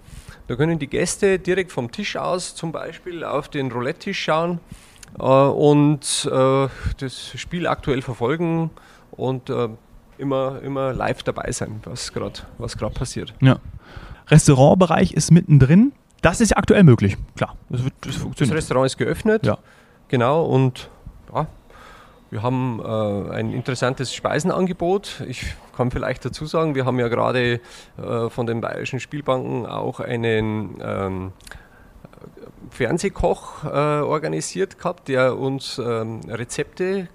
Da 0.46 0.54
können 0.54 0.78
die 0.78 0.86
Gäste 0.86 1.38
direkt 1.38 1.72
vom 1.72 1.90
Tisch 1.90 2.16
aus 2.16 2.54
zum 2.54 2.72
Beispiel 2.72 3.24
auf 3.24 3.48
den 3.48 3.70
Roulette-Tisch 3.72 4.22
schauen 4.22 4.60
äh, 5.18 5.22
und 5.22 6.28
äh, 6.30 6.68
das 6.98 7.32
Spiel 7.36 7.66
aktuell 7.66 8.00
verfolgen 8.02 8.70
und 9.10 9.50
äh, 9.50 9.68
immer, 10.18 10.62
immer 10.62 10.92
live 10.92 11.22
dabei 11.24 11.50
sein, 11.50 11.80
was 11.84 12.12
gerade 12.12 12.40
was 12.58 12.76
passiert. 12.76 13.34
Ja. 13.40 13.58
Restaurantbereich 14.28 15.12
ist 15.12 15.30
mittendrin. 15.30 15.92
Das 16.22 16.40
ist 16.40 16.50
ja 16.50 16.56
aktuell 16.56 16.84
möglich, 16.84 17.16
klar. 17.36 17.56
Das, 17.68 17.84
wird, 17.84 17.94
das, 18.00 18.16
das 18.36 18.50
Restaurant 18.50 18.86
ist 18.86 18.96
geöffnet. 18.96 19.44
Ja. 19.44 19.58
Genau, 20.08 20.44
und 20.44 20.90
ja, 21.34 21.46
wir 22.30 22.42
haben 22.42 22.80
äh, 22.80 23.34
ein 23.34 23.52
interessantes 23.52 24.12
Speisenangebot. 24.14 25.22
Ich 25.28 25.54
kann 25.76 25.90
vielleicht 25.90 26.24
dazu 26.24 26.46
sagen, 26.46 26.74
wir 26.74 26.84
haben 26.84 26.98
ja 26.98 27.08
gerade 27.08 27.60
äh, 27.98 28.28
von 28.30 28.46
den 28.46 28.60
bayerischen 28.60 28.98
Spielbanken 28.98 29.66
auch 29.66 30.00
einen 30.00 30.78
ähm, 30.82 31.32
Fernsehkoch 32.70 33.64
äh, 33.64 33.68
organisiert 33.68 34.78
gehabt, 34.78 35.08
der 35.08 35.38
uns 35.38 35.78
ähm, 35.78 36.20
Rezepte 36.28 36.84
äh, 36.94 37.06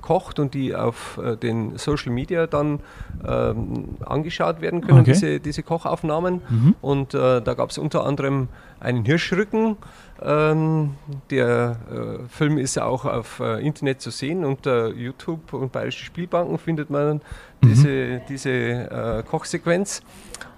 kocht 0.00 0.38
und 0.38 0.54
die 0.54 0.74
auf 0.74 1.18
äh, 1.18 1.36
den 1.36 1.78
Social 1.78 2.12
Media 2.12 2.46
dann 2.46 2.80
ähm, 3.26 3.96
angeschaut 4.04 4.60
werden 4.60 4.80
können, 4.80 5.00
okay. 5.00 5.12
diese, 5.12 5.40
diese 5.40 5.62
Kochaufnahmen. 5.62 6.42
Mhm. 6.48 6.74
Und 6.80 7.14
äh, 7.14 7.40
da 7.40 7.54
gab 7.54 7.70
es 7.70 7.78
unter 7.78 8.04
anderem 8.04 8.48
einen 8.80 9.04
Hirschrücken. 9.04 9.76
Ähm, 10.22 10.94
der 11.30 11.76
äh, 11.90 12.28
Film 12.28 12.58
ist 12.58 12.78
auch 12.78 13.04
auf 13.04 13.40
äh, 13.40 13.64
Internet 13.64 14.00
zu 14.00 14.10
sehen. 14.10 14.44
Unter 14.44 14.92
YouTube 14.92 15.52
und 15.52 15.72
Bayerische 15.72 16.04
Spielbanken 16.04 16.58
findet 16.58 16.90
man 16.90 17.16
mhm. 17.16 17.20
diese, 17.62 18.20
diese 18.28 19.24
Kochsequenz. 19.28 20.02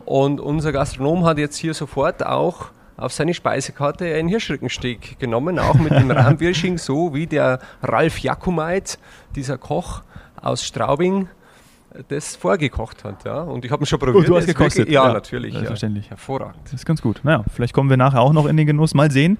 Und 0.04 0.40
unser 0.40 0.72
Gastronom 0.72 1.26
hat 1.26 1.36
jetzt 1.38 1.56
hier 1.56 1.74
sofort 1.74 2.24
auch 2.24 2.70
auf 2.98 3.12
seine 3.12 3.32
Speisekarte 3.32 4.12
einen 4.14 4.28
Hirschrückensteak 4.28 5.18
genommen, 5.18 5.58
auch 5.58 5.74
mit 5.74 5.92
dem 5.92 6.10
Rahmwirsching, 6.10 6.76
so 6.78 7.14
wie 7.14 7.26
der 7.26 7.60
Ralf 7.82 8.18
Jakumait, 8.18 8.98
dieser 9.34 9.56
Koch 9.56 10.02
aus 10.40 10.64
Straubing, 10.64 11.28
das 12.08 12.36
vorgekocht 12.36 13.04
hat. 13.04 13.24
Ja. 13.24 13.40
Und 13.42 13.64
ich 13.64 13.70
habe 13.70 13.82
ihn 13.82 13.86
schon 13.86 13.98
probiert. 13.98 14.16
Und 14.16 14.28
du 14.28 14.36
hast 14.36 14.46
gekostet? 14.46 14.80
Wirklich, 14.80 14.94
ja, 14.94 15.06
ja, 15.06 15.12
natürlich. 15.12 15.52
Selbstverständlich. 15.52 16.06
Ja. 16.06 16.10
Hervorragend. 16.10 16.60
Das 16.64 16.74
ist 16.74 16.86
ganz 16.86 17.00
gut. 17.00 17.20
Naja, 17.22 17.44
vielleicht 17.54 17.72
kommen 17.72 17.88
wir 17.88 17.96
nachher 17.96 18.20
auch 18.20 18.32
noch 18.32 18.46
in 18.46 18.56
den 18.56 18.66
Genuss. 18.66 18.94
Mal 18.94 19.10
sehen. 19.10 19.38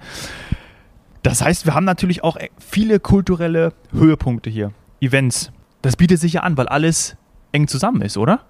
Das 1.21 1.43
heißt, 1.43 1.65
wir 1.65 1.75
haben 1.75 1.85
natürlich 1.85 2.23
auch 2.23 2.37
viele 2.59 2.99
kulturelle 2.99 3.73
Höhepunkte 3.91 4.49
hier. 4.49 4.71
Events. 5.01 5.51
Das 5.81 5.95
bietet 5.95 6.19
sich 6.19 6.33
ja 6.33 6.41
an, 6.41 6.57
weil 6.57 6.67
alles 6.67 7.17
eng 7.51 7.67
zusammen 7.67 8.01
ist, 8.01 8.17
oder? 8.17 8.41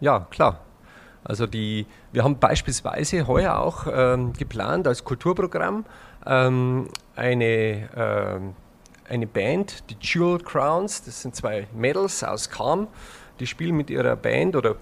Ja, 0.00 0.20
klar. 0.30 0.63
Also 1.24 1.46
die, 1.46 1.86
wir 2.12 2.22
haben 2.22 2.38
beispielsweise 2.38 3.26
heuer 3.26 3.58
auch 3.58 3.86
ähm, 3.90 4.34
geplant 4.34 4.86
als 4.86 5.04
Kulturprogramm 5.04 5.86
ähm, 6.26 6.88
eine, 7.16 7.88
ähm, 7.96 8.54
eine 9.08 9.26
Band, 9.26 9.84
die 9.90 9.96
Jewel 10.00 10.38
Crowns, 10.38 11.02
das 11.02 11.22
sind 11.22 11.34
zwei 11.34 11.66
Mädels 11.74 12.22
aus 12.22 12.50
Kam, 12.50 12.88
die 13.40 13.46
spielen 13.46 13.76
mit 13.76 13.90
ihrer 13.90 14.16
Band 14.16 14.54
oder 14.54 14.76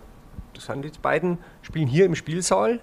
das 0.55 0.67
sind 0.67 0.85
die 0.85 0.91
beiden, 1.01 1.39
spielen 1.63 1.87
hier 1.87 2.07
im 2.07 2.15
Spielsaal 2.15 2.81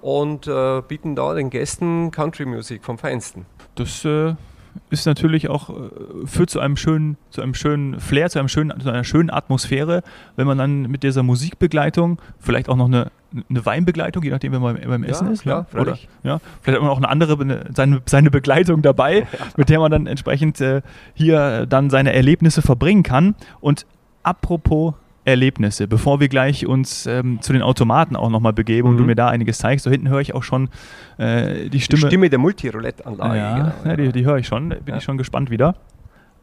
und 0.00 0.46
äh, 0.46 0.82
bieten 0.86 1.16
da 1.16 1.34
den 1.34 1.50
Gästen 1.50 2.10
Country 2.10 2.44
Music 2.44 2.84
vom 2.84 2.98
Feinsten. 2.98 3.46
Das 3.74 4.04
äh, 4.04 4.34
ist 4.90 5.06
natürlich 5.06 5.48
auch, 5.48 5.70
äh, 5.70 6.26
führt 6.26 6.50
zu 6.50 6.60
einem 6.60 6.76
schönen, 6.76 7.16
zu 7.30 7.42
einem 7.42 7.54
schönen 7.54 8.00
Flair, 8.00 8.28
zu, 8.30 8.38
einem 8.38 8.48
schönen, 8.48 8.78
zu 8.80 8.88
einer 8.88 9.04
schönen 9.04 9.30
Atmosphäre, 9.30 10.02
wenn 10.36 10.46
man 10.46 10.58
dann 10.58 10.82
mit 10.82 11.02
dieser 11.02 11.22
Musikbegleitung, 11.22 12.20
vielleicht 12.38 12.68
auch 12.68 12.76
noch 12.76 12.86
eine, 12.86 13.10
eine 13.48 13.64
Weinbegleitung, 13.64 14.22
je 14.22 14.30
nachdem, 14.30 14.52
wenn 14.52 14.62
man 14.62 14.80
beim 14.80 15.04
Essen 15.04 15.26
ja, 15.28 15.32
ist. 15.32 15.42
Klar, 15.42 15.66
ne? 15.72 15.80
Oder, 15.80 15.98
ja, 16.22 16.40
vielleicht 16.62 16.76
hat 16.76 16.82
man 16.82 16.90
auch 16.90 16.98
eine 16.98 17.08
andere, 17.08 17.66
seine, 17.74 18.02
seine 18.06 18.30
Begleitung 18.30 18.82
dabei, 18.82 19.26
mit 19.56 19.68
der 19.68 19.78
man 19.78 19.90
dann 19.90 20.06
entsprechend 20.06 20.60
äh, 20.60 20.82
hier 21.14 21.66
dann 21.66 21.90
seine 21.90 22.12
Erlebnisse 22.12 22.62
verbringen 22.62 23.02
kann. 23.02 23.34
Und 23.60 23.86
apropos 24.22 24.94
Erlebnisse, 25.24 25.86
bevor 25.86 26.20
wir 26.20 26.28
gleich 26.28 26.66
uns 26.66 27.06
ähm, 27.06 27.42
zu 27.42 27.52
den 27.52 27.62
Automaten 27.62 28.16
auch 28.16 28.30
nochmal 28.30 28.52
begeben 28.52 28.88
mhm. 28.88 28.92
und 28.92 28.96
du 28.98 29.02
mhm. 29.02 29.08
mir 29.08 29.14
da 29.14 29.28
einiges 29.28 29.58
zeigst. 29.58 29.84
So 29.84 29.90
hinten 29.90 30.08
höre 30.08 30.20
ich 30.20 30.34
auch 30.34 30.42
schon 30.42 30.68
äh, 31.18 31.68
die 31.68 31.80
Stimme. 31.80 32.00
Die 32.00 32.06
Stimme 32.06 32.30
der 32.30 32.38
Multiroulette-Anlage. 32.38 33.38
Ja, 33.38 33.56
genau, 33.56 33.72
ja, 33.84 33.96
die, 33.96 34.12
die 34.12 34.24
höre 34.24 34.38
ich 34.38 34.46
schon. 34.46 34.70
Bin 34.70 34.80
ja. 34.86 34.96
ich 34.96 35.04
schon 35.04 35.18
gespannt 35.18 35.50
wieder. 35.50 35.76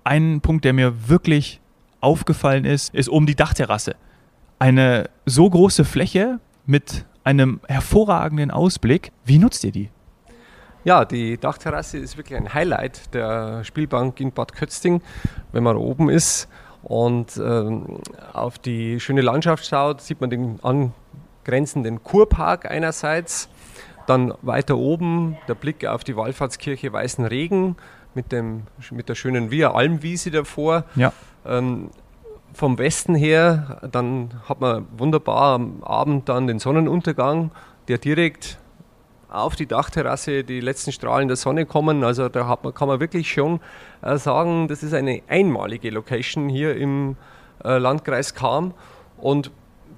Ein 0.04 0.42
Punkt, 0.42 0.64
der 0.64 0.74
mir 0.74 1.10
wirklich 1.10 1.60
aufgefallen 2.02 2.66
ist, 2.66 2.94
ist 2.94 3.10
oben 3.10 3.26
die 3.26 3.36
Dachterrasse. 3.36 3.96
Eine 4.60 5.10
so 5.26 5.50
große 5.50 5.84
Fläche 5.84 6.40
mit 6.66 7.06
einem 7.24 7.60
hervorragenden 7.68 8.52
Ausblick. 8.52 9.12
Wie 9.26 9.40
nutzt 9.40 9.64
ihr 9.64 9.72
die? 9.72 9.90
Ja, 10.84 11.04
die 11.04 11.38
Dachterrasse 11.38 11.98
ist 11.98 12.16
wirklich 12.16 12.40
ein 12.40 12.54
Highlight 12.54 13.14
der 13.14 13.64
Spielbank 13.66 14.20
in 14.22 14.32
Bad 14.32 14.54
Kötzting, 14.54 15.02
wenn 15.52 15.64
man 15.64 15.76
oben 15.76 16.10
ist 16.10 16.48
und 16.88 17.36
ähm, 17.36 18.00
auf 18.32 18.60
die 18.60 19.02
schöne 19.02 19.20
Landschaft 19.20 19.66
schaut, 19.66 20.00
sieht 20.00 20.22
man 20.22 20.30
den 20.30 20.60
angrenzenden 20.64 22.02
Kurpark 22.02 22.72
einerseits, 22.72 23.50
dann 24.06 24.34
weiter 24.42 24.78
oben 24.78 25.38
der 25.50 25.56
Blick 25.56 25.86
auf 25.86 26.06
die 26.06 26.16
Wallfahrtskirche 26.16 26.94
Weißen 26.94 27.26
Regen 27.26 27.76
mit, 28.16 28.32
dem, 28.32 28.64
mit 28.92 29.10
der 29.10 29.16
schönen 29.16 29.52
Via 29.52 29.74
Almwiese 29.74 30.32
davor. 30.32 30.86
Ja. 30.96 31.12
Ähm, 31.46 31.90
vom 32.54 32.78
Westen 32.78 33.16
her, 33.16 33.82
dann 33.92 34.30
hat 34.48 34.62
man 34.62 34.88
wunderbar 34.98 35.56
am 35.56 35.84
Abend 35.84 36.30
dann 36.30 36.48
den 36.48 36.60
Sonnenuntergang, 36.60 37.52
der 37.90 37.98
direkt 37.98 38.60
auf 39.30 39.56
die 39.56 39.66
Dachterrasse 39.66 40.44
die 40.44 40.60
letzten 40.60 40.92
Strahlen 40.92 41.28
der 41.28 41.38
Sonne 41.38 41.66
kommen. 41.66 42.04
Also 42.04 42.30
da 42.30 42.58
man, 42.64 42.74
kann 42.74 42.88
man 42.88 43.00
wirklich 43.00 43.32
schon 43.32 43.60
äh, 44.02 44.18
sagen, 44.18 44.68
das 44.68 44.84
ist 44.84 44.94
eine 44.94 45.22
einmalige 45.28 45.90
Location 45.90 46.50
hier 46.50 46.76
im 46.76 47.18
äh, 47.64 47.78
Landkreis 47.78 48.34
Kam 48.34 48.74
und 49.18 49.52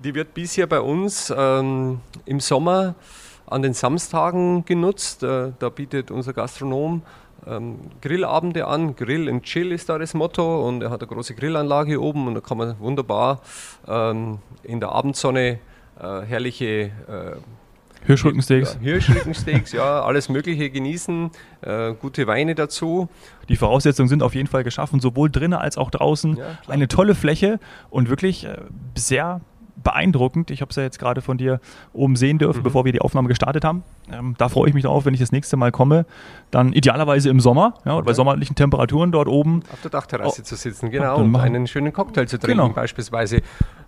die 0.03 0.15
wird 0.15 0.33
bisher 0.33 0.65
bei 0.67 0.79
uns 0.79 1.33
ähm, 1.35 1.99
im 2.25 2.39
Sommer 2.39 2.95
an 3.45 3.61
den 3.61 3.73
Samstagen 3.73 4.63
genutzt. 4.65 5.23
Äh, 5.23 5.51
da 5.59 5.69
bietet 5.69 6.11
unser 6.11 6.33
Gastronom 6.33 7.01
ähm, 7.47 7.79
Grillabende 8.01 8.67
an. 8.67 8.95
Grill 8.95 9.29
and 9.29 9.43
Chill 9.43 9.71
ist 9.71 9.89
da 9.89 9.97
das 9.97 10.13
Motto 10.13 10.67
und 10.67 10.81
er 10.81 10.89
hat 10.89 11.01
eine 11.01 11.07
große 11.07 11.35
Grillanlage 11.35 12.01
oben 12.01 12.27
und 12.27 12.35
da 12.35 12.41
kann 12.41 12.57
man 12.57 12.79
wunderbar 12.79 13.41
ähm, 13.87 14.39
in 14.63 14.79
der 14.79 14.89
Abendsonne 14.89 15.59
äh, 15.99 16.21
herrliche 16.21 16.65
äh, 16.65 16.91
Hirschrückensteaks. 18.05 18.75
Ja, 18.75 18.79
Hirschrückensteaks, 18.81 19.71
ja, 19.71 20.01
alles 20.01 20.29
Mögliche 20.29 20.69
genießen, 20.69 21.31
äh, 21.61 21.93
gute 21.93 22.27
Weine 22.27 22.55
dazu. 22.55 23.09
Die 23.49 23.55
Voraussetzungen 23.55 24.09
sind 24.09 24.23
auf 24.23 24.35
jeden 24.35 24.47
Fall 24.47 24.63
geschaffen, 24.63 24.99
sowohl 24.99 25.29
drinnen 25.29 25.59
als 25.59 25.77
auch 25.77 25.91
draußen. 25.91 26.37
Ja, 26.37 26.57
Eine 26.67 26.87
tolle 26.87 27.15
Fläche 27.15 27.59
und 27.89 28.09
wirklich 28.09 28.45
äh, 28.45 28.57
sehr 28.95 29.41
beeindruckend. 29.83 30.51
Ich 30.51 30.61
habe 30.61 30.69
es 30.69 30.75
ja 30.75 30.83
jetzt 30.83 30.99
gerade 30.99 31.21
von 31.21 31.37
dir 31.37 31.59
oben 31.93 32.15
sehen 32.15 32.37
dürfen, 32.37 32.59
mhm. 32.59 32.63
bevor 32.63 32.85
wir 32.85 32.91
die 32.91 33.01
Aufnahme 33.01 33.27
gestartet 33.27 33.63
haben. 33.63 33.83
Ähm, 34.11 34.35
da 34.37 34.49
freue 34.49 34.69
ich 34.69 34.73
mich 34.73 34.83
drauf, 34.83 35.05
wenn 35.05 35.13
ich 35.13 35.19
das 35.19 35.31
nächste 35.31 35.57
Mal 35.57 35.71
komme. 35.71 36.05
Dann 36.51 36.73
idealerweise 36.73 37.29
im 37.29 37.39
Sommer, 37.39 37.75
ja, 37.85 37.95
okay. 37.95 38.05
bei 38.05 38.13
sommerlichen 38.13 38.55
Temperaturen 38.55 39.11
dort 39.11 39.27
oben. 39.27 39.63
Auf 39.71 39.81
der 39.81 39.91
Dachterrasse 39.91 40.41
oh. 40.41 40.45
zu 40.45 40.55
sitzen, 40.55 40.89
genau, 40.89 41.17
und 41.17 41.35
einen 41.35 41.67
schönen 41.67 41.93
Cocktail 41.93 42.25
zu 42.25 42.39
trinken, 42.39 42.61
genau. 42.63 42.73
beispielsweise, 42.73 43.37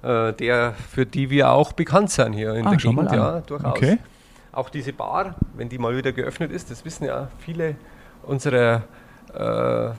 äh, 0.03 0.33
der 0.33 0.73
für 0.73 1.05
die 1.05 1.29
wir 1.29 1.51
auch 1.51 1.73
bekannt 1.73 2.11
sind 2.11 2.33
hier 2.33 2.53
in 2.55 2.65
ah, 2.65 2.69
der 2.71 2.77
Gegend. 2.77 3.11
Ja, 3.11 3.41
durchaus. 3.41 3.71
Okay. 3.71 3.97
Auch 4.53 4.69
diese 4.69 4.91
Bar, 4.93 5.35
wenn 5.55 5.69
die 5.69 5.77
mal 5.77 5.95
wieder 5.95 6.11
geöffnet 6.11 6.51
ist, 6.51 6.71
das 6.71 6.83
wissen 6.83 7.05
ja 7.05 7.29
viele 7.39 7.75
unserer 8.23 8.83
äh, 9.33 9.91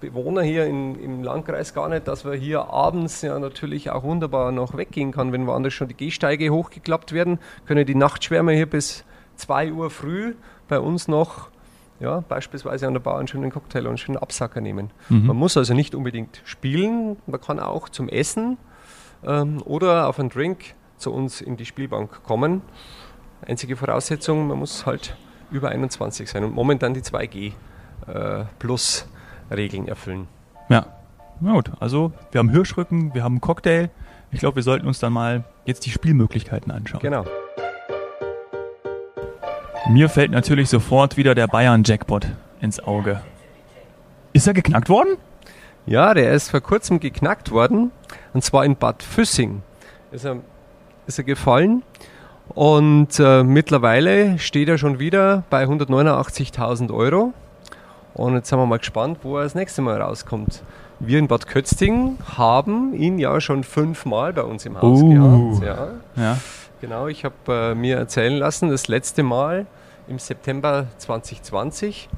Bewohner 0.00 0.42
hier 0.42 0.66
in, 0.66 0.98
im 1.00 1.22
Landkreis 1.22 1.74
gar 1.74 1.88
nicht, 1.88 2.08
dass 2.08 2.24
wir 2.24 2.34
hier 2.34 2.70
abends 2.70 3.22
ja 3.22 3.38
natürlich 3.38 3.90
auch 3.90 4.02
wunderbar 4.02 4.52
noch 4.52 4.76
weggehen 4.76 5.12
kann. 5.12 5.32
Wenn 5.32 5.46
woanders 5.46 5.74
schon 5.74 5.88
die 5.88 5.96
Gehsteige 5.96 6.50
hochgeklappt 6.50 7.12
werden, 7.12 7.38
können 7.66 7.86
die 7.86 7.94
Nachtschwärmer 7.94 8.52
hier 8.52 8.66
bis 8.66 9.04
2 9.36 9.72
Uhr 9.72 9.90
früh 9.90 10.34
bei 10.68 10.80
uns 10.80 11.08
noch 11.08 11.50
ja, 12.00 12.24
beispielsweise 12.26 12.86
an 12.86 12.94
der 12.94 13.00
Bar 13.00 13.18
einen 13.18 13.28
schönen 13.28 13.50
Cocktail 13.50 13.80
und 13.80 13.88
einen 13.88 13.98
schönen 13.98 14.18
Absacker 14.18 14.60
nehmen. 14.60 14.90
Mhm. 15.10 15.26
Man 15.26 15.36
muss 15.36 15.56
also 15.56 15.74
nicht 15.74 15.94
unbedingt 15.94 16.40
spielen, 16.44 17.16
man 17.26 17.40
kann 17.40 17.60
auch 17.60 17.88
zum 17.88 18.08
Essen 18.08 18.56
ähm, 19.24 19.62
oder 19.64 20.08
auf 20.08 20.18
einen 20.18 20.30
Drink 20.30 20.74
zu 20.96 21.12
uns 21.12 21.40
in 21.40 21.56
die 21.56 21.66
Spielbank 21.66 22.22
kommen. 22.24 22.62
Einzige 23.46 23.76
Voraussetzung, 23.76 24.48
man 24.48 24.58
muss 24.58 24.86
halt 24.86 25.16
über 25.50 25.68
21 25.68 26.30
sein 26.30 26.44
und 26.44 26.54
momentan 26.54 26.94
die 26.94 27.02
2G 27.02 27.52
äh, 28.06 28.44
plus 28.58 29.06
Regeln 29.50 29.88
erfüllen. 29.88 30.28
Ja, 30.68 30.86
na 31.40 31.52
gut. 31.52 31.70
Also 31.80 32.12
wir 32.32 32.38
haben 32.38 32.50
Hirschrücken, 32.50 33.14
wir 33.14 33.24
haben 33.24 33.34
einen 33.34 33.40
Cocktail. 33.40 33.90
Ich 34.30 34.40
glaube, 34.40 34.56
wir 34.56 34.62
sollten 34.62 34.86
uns 34.86 34.98
dann 35.00 35.12
mal 35.12 35.44
jetzt 35.64 35.86
die 35.86 35.90
Spielmöglichkeiten 35.90 36.70
anschauen. 36.70 37.00
Genau. 37.00 37.24
Mir 39.88 40.08
fällt 40.08 40.30
natürlich 40.30 40.68
sofort 40.68 41.16
wieder 41.16 41.34
der 41.34 41.46
Bayern-Jackpot 41.48 42.28
ins 42.60 42.78
Auge. 42.80 43.22
Ist 44.32 44.46
er 44.46 44.54
geknackt 44.54 44.88
worden? 44.88 45.16
Ja, 45.86 46.14
der 46.14 46.32
ist 46.32 46.50
vor 46.50 46.60
kurzem 46.60 47.00
geknackt 47.00 47.50
worden. 47.50 47.90
Und 48.32 48.44
zwar 48.44 48.64
in 48.64 48.76
Bad 48.76 49.02
Füssing. 49.02 49.62
Ist 50.12 50.24
er, 50.24 50.36
ist 51.06 51.18
er 51.18 51.24
gefallen. 51.24 51.82
Und 52.54 53.18
äh, 53.18 53.42
mittlerweile 53.42 54.38
steht 54.38 54.68
er 54.68 54.78
schon 54.78 54.98
wieder 54.98 55.44
bei 55.50 55.64
189.000 55.64 56.92
Euro. 56.92 57.32
Und 58.14 58.34
jetzt 58.34 58.48
sind 58.48 58.58
wir 58.58 58.66
mal 58.66 58.78
gespannt, 58.78 59.18
wo 59.22 59.36
er 59.36 59.44
das 59.44 59.54
nächste 59.54 59.82
Mal 59.82 60.00
rauskommt. 60.00 60.62
Wir 60.98 61.18
in 61.18 61.28
Bad 61.28 61.46
Kötzting 61.46 62.18
haben 62.36 62.94
ihn 62.94 63.18
ja 63.18 63.40
schon 63.40 63.64
fünfmal 63.64 64.32
bei 64.32 64.42
uns 64.42 64.66
im 64.66 64.80
Haus 64.80 65.00
uh. 65.00 65.08
gehabt. 65.08 65.62
Ja. 66.16 66.22
ja. 66.22 66.38
Genau, 66.80 67.08
ich 67.08 67.24
habe 67.24 67.34
äh, 67.48 67.74
mir 67.74 67.96
erzählen 67.96 68.36
lassen, 68.36 68.70
das 68.70 68.88
letzte 68.88 69.22
Mal 69.22 69.66
im 70.08 70.18
September 70.18 70.86
2020 70.98 72.08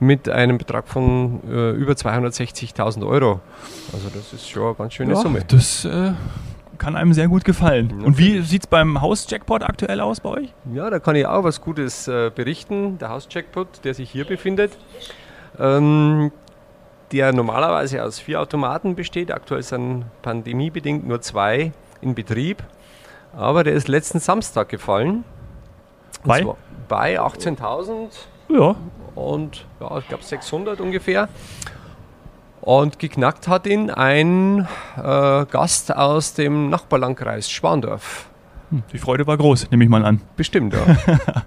mit 0.00 0.28
einem 0.28 0.58
Betrag 0.58 0.88
von 0.88 1.40
äh, 1.48 1.70
über 1.72 1.92
260.000 1.92 3.06
Euro. 3.06 3.40
Also 3.92 4.08
das 4.12 4.32
ist 4.32 4.48
schon 4.48 4.64
eine 4.64 4.74
ganz 4.74 4.94
schöne 4.94 5.14
ja, 5.14 5.20
Summe. 5.20 5.42
Das 5.46 5.84
äh, 5.84 6.12
kann 6.78 6.96
einem 6.96 7.12
sehr 7.12 7.28
gut 7.28 7.44
gefallen. 7.44 7.94
Ja. 8.00 8.06
Und 8.06 8.18
wie 8.18 8.40
sieht 8.42 8.62
es 8.62 8.66
beim 8.66 9.00
Haus-Jackpot 9.00 9.62
aktuell 9.62 10.00
aus 10.00 10.20
bei 10.20 10.30
euch? 10.30 10.54
Ja, 10.72 10.88
da 10.90 10.98
kann 10.98 11.16
ich 11.16 11.26
auch 11.26 11.44
was 11.44 11.60
Gutes 11.60 12.08
äh, 12.08 12.30
berichten. 12.34 12.98
Der 12.98 13.10
Haus-Jackpot, 13.10 13.84
der 13.84 13.94
sich 13.94 14.10
hier 14.10 14.24
befindet, 14.24 14.76
ähm, 15.58 16.32
der 17.12 17.32
normalerweise 17.32 18.04
aus 18.04 18.18
vier 18.18 18.40
Automaten 18.40 18.94
besteht. 18.94 19.32
Aktuell 19.32 19.62
sind 19.62 20.04
pandemiebedingt 20.22 21.06
nur 21.06 21.20
zwei 21.20 21.72
in 22.00 22.14
Betrieb. 22.14 22.62
Aber 23.36 23.64
der 23.64 23.74
ist 23.74 23.88
letzten 23.88 24.20
Samstag 24.20 24.68
gefallen. 24.68 25.24
Bei? 26.24 26.44
Bei 26.88 27.20
18.000. 27.20 28.08
Ja. 28.48 28.76
Und 29.14 29.66
ja, 29.80 29.98
ich 29.98 30.08
glaube 30.08 30.24
600 30.24 30.80
ungefähr. 30.80 31.28
Und 32.60 32.98
geknackt 32.98 33.48
hat 33.48 33.66
ihn 33.66 33.90
ein 33.90 34.68
äh, 34.96 35.46
Gast 35.46 35.94
aus 35.94 36.34
dem 36.34 36.70
Nachbarlandkreis 36.70 37.50
Schwandorf. 37.50 38.28
Hm, 38.70 38.82
die 38.92 38.98
Freude 38.98 39.26
war 39.26 39.36
groß, 39.36 39.70
nehme 39.70 39.84
ich 39.84 39.90
mal 39.90 40.04
an. 40.04 40.20
Bestimmt, 40.36 40.74
ja. 40.74 40.80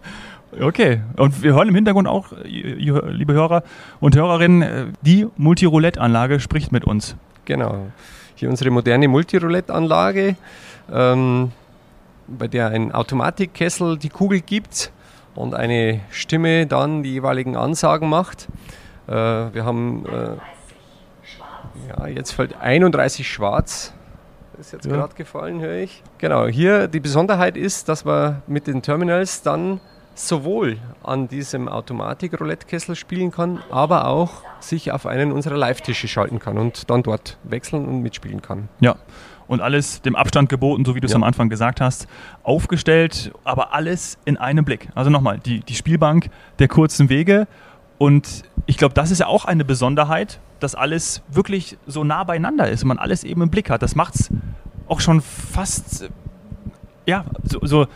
okay, 0.59 1.01
und 1.17 1.43
wir 1.43 1.53
hören 1.53 1.67
im 1.67 1.75
Hintergrund 1.75 2.07
auch, 2.07 2.27
liebe 2.43 3.33
Hörer 3.33 3.63
und 3.99 4.15
Hörerinnen, 4.15 4.61
äh, 4.61 4.85
die 5.01 5.27
Multiroulette-Anlage 5.37 6.39
spricht 6.39 6.71
mit 6.71 6.85
uns. 6.85 7.15
Genau. 7.45 7.87
Hier 8.35 8.49
unsere 8.49 8.71
moderne 8.71 9.07
Multiroulette-Anlage. 9.07 10.35
Ähm, 10.91 11.51
bei 12.27 12.47
der 12.47 12.67
ein 12.69 12.91
Automatikkessel 12.91 13.97
die 13.97 14.09
Kugel 14.09 14.41
gibt 14.41 14.91
und 15.35 15.53
eine 15.53 16.01
Stimme 16.09 16.65
dann 16.65 17.03
die 17.03 17.13
jeweiligen 17.13 17.55
Ansagen 17.55 18.09
macht. 18.09 18.47
Äh, 19.07 19.13
wir 19.13 19.65
haben 19.65 20.05
äh, 20.05 20.37
ja, 21.89 22.07
jetzt 22.07 22.31
fällt 22.31 22.59
31 22.59 23.27
schwarz. 23.27 23.93
Ist 24.59 24.73
jetzt 24.73 24.85
ja. 24.85 24.91
gerade 24.91 25.15
gefallen, 25.15 25.59
höre 25.59 25.79
ich. 25.79 26.03
Genau, 26.19 26.45
hier 26.47 26.87
die 26.87 26.99
Besonderheit 26.99 27.57
ist, 27.57 27.89
dass 27.89 28.05
man 28.05 28.41
mit 28.47 28.67
den 28.67 28.81
Terminals 28.81 29.41
dann 29.41 29.79
sowohl 30.13 30.77
an 31.03 31.27
diesem 31.27 31.67
Automatik-Roulette-Kessel 31.67 32.95
spielen 32.95 33.31
kann, 33.31 33.59
aber 33.69 34.07
auch 34.07 34.43
sich 34.59 34.91
auf 34.91 35.05
einen 35.05 35.31
unserer 35.31 35.57
Live-Tische 35.57 36.07
schalten 36.07 36.39
kann 36.39 36.57
und 36.57 36.89
dann 36.89 37.03
dort 37.03 37.37
wechseln 37.43 37.85
und 37.85 38.01
mitspielen 38.01 38.41
kann. 38.41 38.69
Ja, 38.79 38.95
und 39.51 39.59
alles 39.59 40.01
dem 40.01 40.15
Abstand 40.15 40.47
geboten, 40.47 40.85
so 40.85 40.95
wie 40.95 41.01
du 41.01 41.07
es 41.07 41.11
ja. 41.11 41.17
am 41.17 41.23
Anfang 41.23 41.49
gesagt 41.49 41.81
hast, 41.81 42.07
aufgestellt, 42.43 43.33
aber 43.43 43.73
alles 43.73 44.17
in 44.23 44.37
einem 44.37 44.63
Blick. 44.63 44.87
Also 44.95 45.09
nochmal, 45.09 45.39
die, 45.39 45.59
die 45.59 45.75
Spielbank 45.75 46.29
der 46.59 46.69
kurzen 46.69 47.09
Wege. 47.09 47.47
Und 47.97 48.43
ich 48.65 48.77
glaube, 48.77 48.93
das 48.93 49.11
ist 49.11 49.19
ja 49.19 49.27
auch 49.27 49.43
eine 49.43 49.65
Besonderheit, 49.65 50.39
dass 50.61 50.73
alles 50.73 51.21
wirklich 51.29 51.77
so 51.85 52.05
nah 52.05 52.23
beieinander 52.23 52.69
ist 52.69 52.83
und 52.83 52.87
man 52.87 52.97
alles 52.97 53.25
eben 53.25 53.41
im 53.41 53.49
Blick 53.49 53.69
hat. 53.69 53.81
Das 53.81 53.93
macht 53.93 54.15
es 54.15 54.29
auch 54.87 55.01
schon 55.01 55.19
fast 55.19 56.09
ja, 57.07 57.25
so, 57.43 57.59
so, 57.63 57.87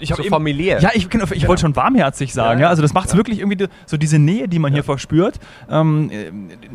ich 0.00 0.08
so 0.08 0.22
eben, 0.22 0.30
familiär. 0.30 0.80
Ja, 0.80 0.90
ich, 0.94 1.08
genau, 1.08 1.24
ich 1.24 1.30
genau. 1.30 1.48
wollte 1.48 1.60
schon 1.60 1.76
warmherzig 1.76 2.32
sagen. 2.32 2.60
Ja, 2.60 2.66
ja. 2.66 2.70
Also 2.70 2.82
das 2.82 2.94
macht 2.94 3.06
es 3.06 3.12
ja. 3.12 3.18
wirklich 3.18 3.40
irgendwie 3.40 3.68
so 3.84 3.96
diese 3.96 4.18
Nähe, 4.18 4.48
die 4.48 4.58
man 4.58 4.72
hier 4.72 4.82
verspürt. 4.82 5.38
Ähm, 5.70 6.10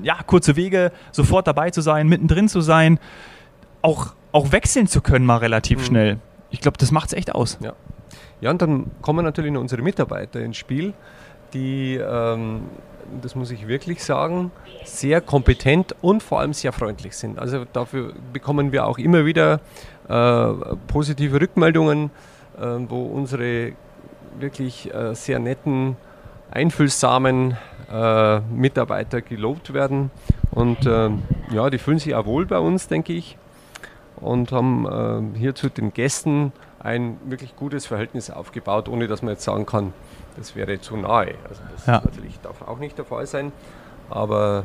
ja, 0.04 0.18
kurze 0.26 0.56
Wege, 0.56 0.92
sofort 1.12 1.48
dabei 1.48 1.72
zu 1.72 1.82
sein, 1.82 2.08
mittendrin 2.08 2.48
zu 2.48 2.62
sein, 2.62 3.00
auch 3.82 4.14
auch 4.32 4.52
wechseln 4.52 4.88
zu 4.88 5.02
können 5.02 5.26
mal 5.26 5.38
relativ 5.38 5.80
mhm. 5.80 5.84
schnell. 5.84 6.18
Ich 6.50 6.62
glaube, 6.62 6.78
das 6.78 6.92
macht 6.92 7.08
es 7.08 7.14
echt 7.14 7.34
aus. 7.34 7.58
Ja. 7.62 7.74
ja, 8.42 8.52
und 8.52 8.62
dann 8.62 8.92
kommen 9.02 9.24
natürlich 9.24 9.52
noch 9.52 9.62
unsere 9.62 9.82
Mitarbeiter 9.82 10.42
ins 10.42 10.58
Spiel, 10.58 10.94
die, 11.54 11.96
ähm, 11.96 12.62
das 13.22 13.36
muss 13.36 13.52
ich 13.52 13.68
wirklich 13.68 14.04
sagen, 14.04 14.52
sehr 14.86 15.22
kompetent 15.22 15.96
und 16.02 16.24
vor 16.24 16.40
allem 16.40 16.54
sehr 16.54 16.72
freundlich 16.72 17.16
sind. 17.16 17.40
Also 17.40 17.66
dafür 17.72 18.14
bekommen 18.34 18.72
wir 18.72 18.86
auch 18.86 18.98
immer 18.98 19.26
wieder 19.26 19.60
äh, 20.08 20.76
positive 20.88 21.42
Rückmeldungen, 21.42 22.12
äh, 22.58 22.66
wo 22.88 23.04
unsere 23.04 23.74
wirklich 24.40 24.94
äh, 24.94 25.14
sehr 25.14 25.40
netten, 25.40 25.98
einfühlsamen 26.52 27.58
äh, 27.92 28.40
Mitarbeiter 28.40 29.22
gelobt 29.22 29.74
werden. 29.74 30.12
Und 30.52 30.86
ähm, 30.86 31.24
ja, 31.52 31.70
die 31.70 31.78
fühlen 31.78 32.00
sich 32.00 32.16
auch 32.16 32.26
wohl 32.26 32.46
bei 32.46 32.60
uns, 32.60 32.88
denke 32.88 33.14
ich 33.14 33.38
und 34.22 34.52
haben 34.52 35.34
äh, 35.36 35.38
hier 35.38 35.56
zu 35.56 35.70
den 35.70 35.94
Gästen 35.94 36.54
ein 36.80 37.18
wirklich 37.26 37.56
gutes 37.56 37.86
Verhältnis 37.86 38.30
aufgebaut, 38.30 38.88
ohne 38.88 39.08
dass 39.08 39.22
man 39.22 39.34
jetzt 39.34 39.44
sagen 39.44 39.66
kann, 39.66 39.94
das 40.38 40.56
wäre 40.56 40.80
zu 40.80 40.98
nahe. 40.98 41.36
Also 41.48 41.62
das 41.72 41.86
ja. 41.86 42.02
natürlich 42.04 42.40
darf 42.42 42.62
auch 42.62 42.80
nicht 42.80 42.98
der 42.98 43.06
Fall 43.06 43.26
sein. 43.26 43.52
Aber 44.10 44.64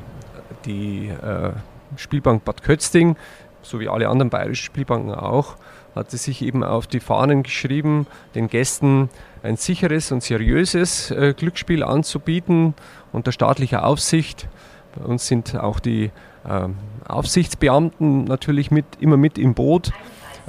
die 0.65 1.09
äh, 1.09 1.53
Spielbank 1.97 2.45
Bad 2.45 2.63
Kötzting, 2.63 3.17
so 3.63 3.81
wie 3.81 3.89
alle 3.89 4.09
anderen 4.09 4.31
bayerischen 4.31 4.65
Spielbanken 4.65 5.15
auch, 5.15 5.57
hat 5.95 6.11
sie 6.11 6.19
sich 6.19 6.43
eben 6.43 6.63
auf 6.63 6.87
die 6.87 7.01
Fahnen 7.01 7.43
geschrieben, 7.43 8.07
den 8.35 8.49
Gästen 8.49 9.09
ein 9.43 9.57
sicheres 9.57 10.13
und 10.13 10.23
seriöses 10.23 11.11
äh, 11.11 11.35
Glücksspiel 11.37 11.83
anzubieten 11.83 12.75
unter 13.13 13.33
staatlicher 13.33 13.85
Aufsicht. 13.85 14.49
Bei 14.95 15.05
uns 15.05 15.27
sind 15.27 15.57
auch 15.57 15.81
die 15.81 16.11
ähm, 16.49 16.77
Aufsichtsbeamten 17.09 18.25
natürlich 18.25 18.71
mit, 18.71 18.85
immer 19.01 19.17
mit 19.17 19.39
im 19.39 19.55
Boot 19.55 19.93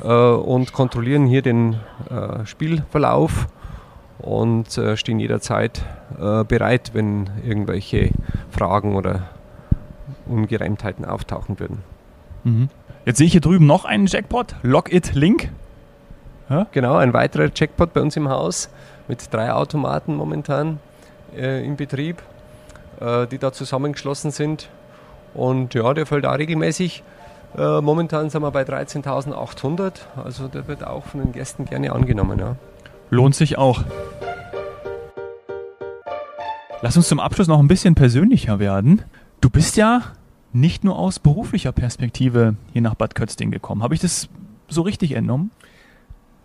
äh, 0.04 0.08
und 0.08 0.74
kontrollieren 0.74 1.26
hier 1.26 1.42
den 1.42 1.80
äh, 2.10 2.46
Spielverlauf 2.46 3.48
und 4.20 4.78
äh, 4.78 4.98
stehen 4.98 5.20
jederzeit 5.20 5.84
äh, 6.20 6.44
bereit, 6.44 6.92
wenn 6.94 7.30
irgendwelche 7.46 8.12
Fragen 8.52 8.96
oder 8.96 9.30
Ungereimtheiten 10.26 11.06
auftauchen 11.06 11.60
würden. 11.60 11.84
Mhm. 12.44 12.70
Jetzt 13.06 13.18
sehe 13.18 13.28
ich 13.28 13.32
hier 13.32 13.42
drüben 13.42 13.66
noch 13.66 13.86
einen 13.86 14.08
Jackpot, 14.08 14.56
Lock 14.64 14.92
It 14.92 15.14
Link. 15.14 15.50
Ja? 16.50 16.68
Genau, 16.72 16.96
ein 16.96 17.14
weiterer 17.14 17.50
Jackpot 17.54 17.94
bei 17.94 18.02
uns 18.02 18.18
im 18.18 18.30
Haus 18.30 18.70
mit 19.08 19.34
drei 19.34 19.52
Automaten 19.52 20.16
momentan 20.16 20.80
äh, 21.36 21.66
in 21.66 21.76
Betrieb, 21.76 22.22
äh, 23.00 23.28
die 23.28 23.38
da 23.38 23.54
zusammengeschlossen 23.54 24.32
sind. 24.32 24.70
Und 25.34 25.74
ja, 25.74 25.94
der 25.94 26.06
fällt 26.06 26.26
auch 26.26 26.38
regelmäßig. 26.38 27.04
Äh, 27.58 27.82
momentan 27.82 28.30
sind 28.30 28.42
wir 28.42 28.52
bei 28.52 28.64
13.800. 28.64 29.94
Also 30.24 30.48
der 30.48 30.68
wird 30.68 30.86
auch 30.86 31.06
von 31.06 31.22
den 31.22 31.32
Gästen 31.32 31.66
gerne 31.66 31.92
angenommen. 31.92 32.40
Ja. 32.40 32.56
Lohnt 33.10 33.36
sich 33.36 33.58
auch. 33.58 33.84
Lass 36.82 36.98
uns 36.98 37.08
zum 37.08 37.20
Abschluss 37.20 37.48
noch 37.48 37.60
ein 37.60 37.68
bisschen 37.68 37.96
persönlicher 37.96 38.60
werden. 38.60 39.02
Du 39.42 39.50
bist 39.50 39.78
ja 39.78 40.02
nicht 40.54 40.84
nur 40.84 40.98
aus 40.98 41.20
beruflicher 41.20 41.72
Perspektive 41.72 42.56
hier 42.74 42.82
nach 42.82 42.96
Bad 42.96 43.16
Kötzting 43.16 43.52
gekommen. 43.52 43.84
Habe 43.84 43.94
ich 43.94 44.02
das 44.02 44.30
so 44.68 44.82
richtig 44.82 45.14
entnommen? 45.14 45.52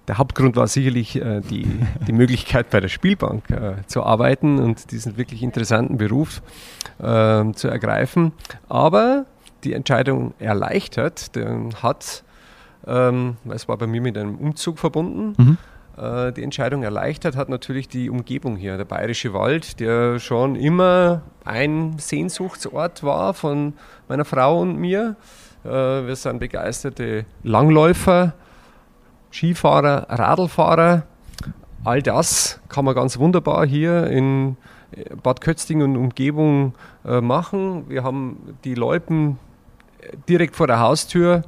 Der 0.09 0.19
Hauptgrund 0.19 0.57
war 0.57 0.67
sicherlich 0.67 1.17
äh, 1.17 1.41
die, 1.41 1.67
die 2.07 2.13
Möglichkeit 2.13 2.71
bei 2.71 2.81
der 2.81 2.89
Spielbank 2.89 3.51
äh, 3.51 3.75
zu 3.87 4.03
arbeiten 4.03 4.59
und 4.59 4.91
diesen 4.91 5.17
wirklich 5.17 5.43
interessanten 5.43 5.97
Beruf 5.97 6.43
äh, 6.99 7.53
zu 7.53 7.69
ergreifen. 7.69 8.33
Aber 8.69 9.27
die 9.65 9.75
Entscheidung 9.75 10.35
erleichtert 10.41 11.31
hat, 11.83 12.25
ähm, 12.85 13.37
es 13.49 13.69
war 13.69 13.77
bei 13.77 13.87
mir 13.87 14.01
mit 14.01 14.19
einem 14.19 14.37
Umzug 14.37 14.79
verbunden, 14.79 15.35
mhm. 15.37 15.59
Äh, 15.97 16.33
die 16.33 16.43
Entscheidung 16.43 16.83
erleichtert 16.83 17.37
hat 17.37 17.49
natürlich 17.49 17.89
die 17.89 18.11
Umgebung 18.11 18.57
hier, 18.57 18.77
der 18.77 18.85
Bayerische 18.85 19.35
Wald, 19.35 19.81
der 19.81 20.19
schon 20.19 20.57
immer 20.57 21.23
ein 21.45 21.99
Sehnsuchtsort 21.99 23.03
war 23.03 23.35
von 23.35 23.75
meiner 24.09 24.25
Frau 24.25 24.61
und 24.61 24.79
mir. 24.79 25.17
Äh, 25.65 25.69
wir 25.69 26.17
sind 26.17 26.39
begeisterte 26.39 27.27
Langläufer 27.43 28.35
Skifahrer, 29.33 30.07
Radlfahrer. 30.11 31.05
All 31.85 32.03
das 32.03 32.61
kann 32.69 32.85
man 32.85 32.95
ganz 32.95 33.19
wunderbar 33.19 33.67
hier 33.67 34.07
in 34.07 34.57
Bad 35.23 35.41
Kötzting 35.41 35.83
und 35.83 35.97
Umgebung 35.97 36.75
äh, 37.05 37.21
machen. 37.21 37.89
Wir 37.89 38.05
haben 38.05 38.57
die 38.65 38.75
Loipen 38.75 39.39
direkt 40.29 40.57
vor 40.57 40.67
der 40.67 40.81
Haustür. 40.81 41.43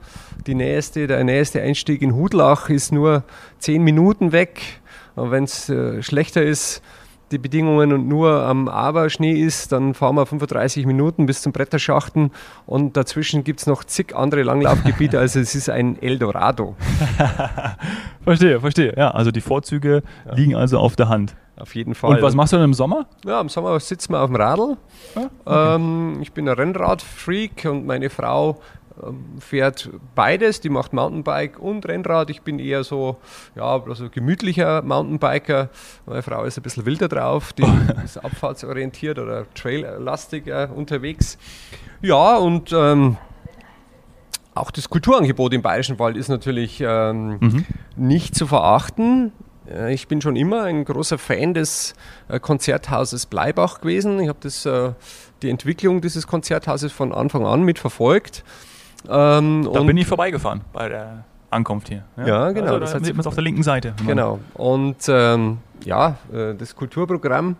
Die 0.46 0.54
nächste, 0.54 1.06
der 1.06 1.24
nächste 1.24 1.62
Einstieg 1.62 2.02
in 2.02 2.14
Hudlach 2.14 2.68
ist 2.68 2.92
nur 2.92 3.24
zehn 3.58 3.82
Minuten 3.82 4.32
weg. 4.32 4.80
Wenn 5.16 5.44
es 5.44 5.68
äh, 5.68 6.02
schlechter 6.02 6.42
ist, 6.42 6.82
die 7.30 7.38
Bedingungen 7.38 7.92
und 7.92 8.06
nur 8.06 8.42
am 8.44 8.68
Aberschnee 8.68 9.32
ist, 9.32 9.72
dann 9.72 9.94
fahren 9.94 10.14
wir 10.16 10.26
35 10.26 10.86
Minuten 10.86 11.26
bis 11.26 11.42
zum 11.42 11.52
Bretterschachten 11.52 12.30
und 12.66 12.96
dazwischen 12.96 13.44
gibt 13.44 13.60
es 13.60 13.66
noch 13.66 13.84
zig 13.84 14.14
andere 14.14 14.42
Langlaufgebiete, 14.42 15.18
also 15.18 15.40
es 15.40 15.54
ist 15.54 15.70
ein 15.70 16.00
Eldorado. 16.00 16.76
verstehe, 18.24 18.60
verstehe. 18.60 18.94
Ja, 18.96 19.10
also 19.10 19.30
die 19.30 19.40
Vorzüge 19.40 20.02
ja. 20.26 20.34
liegen 20.34 20.54
also 20.54 20.78
auf 20.78 20.96
der 20.96 21.08
Hand. 21.08 21.34
Auf 21.56 21.74
jeden 21.74 21.94
Fall. 21.94 22.16
Und 22.16 22.22
was 22.22 22.34
machst 22.34 22.52
du 22.52 22.56
denn 22.56 22.64
im 22.66 22.74
Sommer? 22.74 23.06
Ja, 23.24 23.40
im 23.40 23.48
Sommer 23.48 23.78
sitzen 23.80 24.12
wir 24.12 24.20
auf 24.20 24.28
dem 24.28 24.36
Radl. 24.36 24.76
Ja, 25.14 25.30
okay. 25.44 25.74
Ähm, 25.76 26.18
ich 26.20 26.32
bin 26.32 26.48
ein 26.48 26.54
Rennradfreak 26.54 27.66
und 27.70 27.86
meine 27.86 28.10
Frau 28.10 28.60
ähm, 29.02 29.24
fährt 29.40 29.90
beides. 30.14 30.60
Die 30.60 30.68
macht 30.68 30.92
Mountainbike 30.92 31.58
und 31.58 31.86
Rennrad. 31.86 32.30
Ich 32.30 32.42
bin 32.42 32.58
eher 32.58 32.82
so, 32.84 33.16
ja, 33.54 33.80
also 33.82 34.08
gemütlicher 34.10 34.82
Mountainbiker. 34.82 35.68
Meine 36.06 36.22
Frau 36.22 36.44
ist 36.44 36.56
ein 36.58 36.62
bisschen 36.62 36.86
wilder 36.86 37.08
drauf. 37.08 37.52
Die 37.52 37.64
ist 38.04 38.18
abfahrtsorientiert 38.24 39.18
oder 39.18 39.46
traillastiger 39.54 40.70
unterwegs. 40.74 41.38
Ja, 42.02 42.36
und 42.36 42.72
ähm, 42.72 43.16
auch 44.54 44.70
das 44.70 44.88
Kulturangebot 44.88 45.52
im 45.54 45.62
Bayerischen 45.62 45.98
Wald 45.98 46.16
ist 46.16 46.28
natürlich 46.28 46.80
ähm, 46.80 47.38
Mhm. 47.40 47.64
nicht 47.96 48.34
zu 48.34 48.46
verachten. 48.46 49.32
Äh, 49.70 49.94
Ich 49.94 50.08
bin 50.08 50.20
schon 50.20 50.36
immer 50.36 50.62
ein 50.64 50.84
großer 50.84 51.18
Fan 51.18 51.54
des 51.54 51.94
äh, 52.28 52.38
Konzerthauses 52.40 53.26
Bleibach 53.26 53.80
gewesen. 53.80 54.20
Ich 54.20 54.28
habe 54.28 54.38
das, 54.42 54.64
äh, 54.66 54.92
die 55.42 55.50
Entwicklung 55.50 56.00
dieses 56.00 56.26
Konzerthauses 56.26 56.92
von 56.92 57.12
Anfang 57.12 57.44
an 57.46 57.62
mitverfolgt. 57.62 58.44
Ähm, 59.08 59.68
Da 59.72 59.80
und- 59.80 59.86
bin 59.86 59.96
ich 59.96 60.06
vorbeigefahren 60.06 60.62
bei 60.72 60.88
der 60.88 61.24
Ankunft 61.50 61.88
hier. 61.88 62.04
Ja, 62.16 62.50
genau, 62.52 62.66
Also, 62.68 62.80
das 62.80 62.90
da 62.90 62.94
hat 62.96 63.04
sieht 63.04 63.06
sie- 63.06 63.12
man 63.12 63.20
es 63.20 63.26
auf 63.26 63.34
der 63.34 63.44
linken 63.44 63.62
Seite. 63.62 63.94
Genau. 64.06 64.40
Und 64.54 64.96
ähm, 65.08 65.58
ja, 65.84 66.16
das 66.58 66.74
Kulturprogramm, 66.74 67.56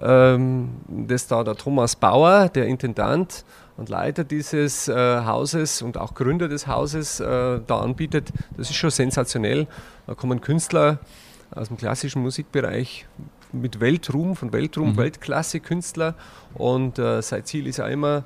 ähm, 0.00 0.70
das 0.88 1.26
da 1.26 1.42
der 1.44 1.54
Thomas 1.56 1.96
Bauer, 1.96 2.48
der 2.48 2.66
Intendant 2.66 3.44
und 3.76 3.88
Leiter 3.88 4.22
dieses 4.24 4.86
äh, 4.88 4.94
Hauses 5.24 5.82
und 5.82 5.98
auch 5.98 6.14
Gründer 6.14 6.48
des 6.48 6.66
Hauses, 6.68 7.20
äh, 7.20 7.60
da 7.66 7.78
anbietet, 7.80 8.30
das 8.56 8.70
ist 8.70 8.76
schon 8.76 8.90
sensationell. 8.90 9.66
Da 10.06 10.14
kommen 10.14 10.40
Künstler 10.40 10.98
aus 11.50 11.68
dem 11.68 11.76
klassischen 11.76 12.22
Musikbereich 12.22 13.06
mit 13.52 13.78
Weltruhm, 13.80 14.34
von 14.36 14.52
Weltruhm, 14.52 14.90
Mhm. 14.92 14.96
Weltklasse-Künstler. 14.96 16.14
Und 16.54 16.98
äh, 16.98 17.22
sein 17.22 17.44
Ziel 17.44 17.66
ist 17.66 17.76
ja 17.78 17.86
immer, 17.86 18.24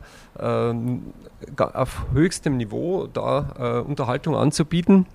ga- 1.56 1.70
auf 1.74 2.06
höchstem 2.12 2.56
Niveau 2.56 3.06
da 3.06 3.82
äh, 3.84 3.88
Unterhaltung 3.88 4.36
anzubieten. 4.36 5.06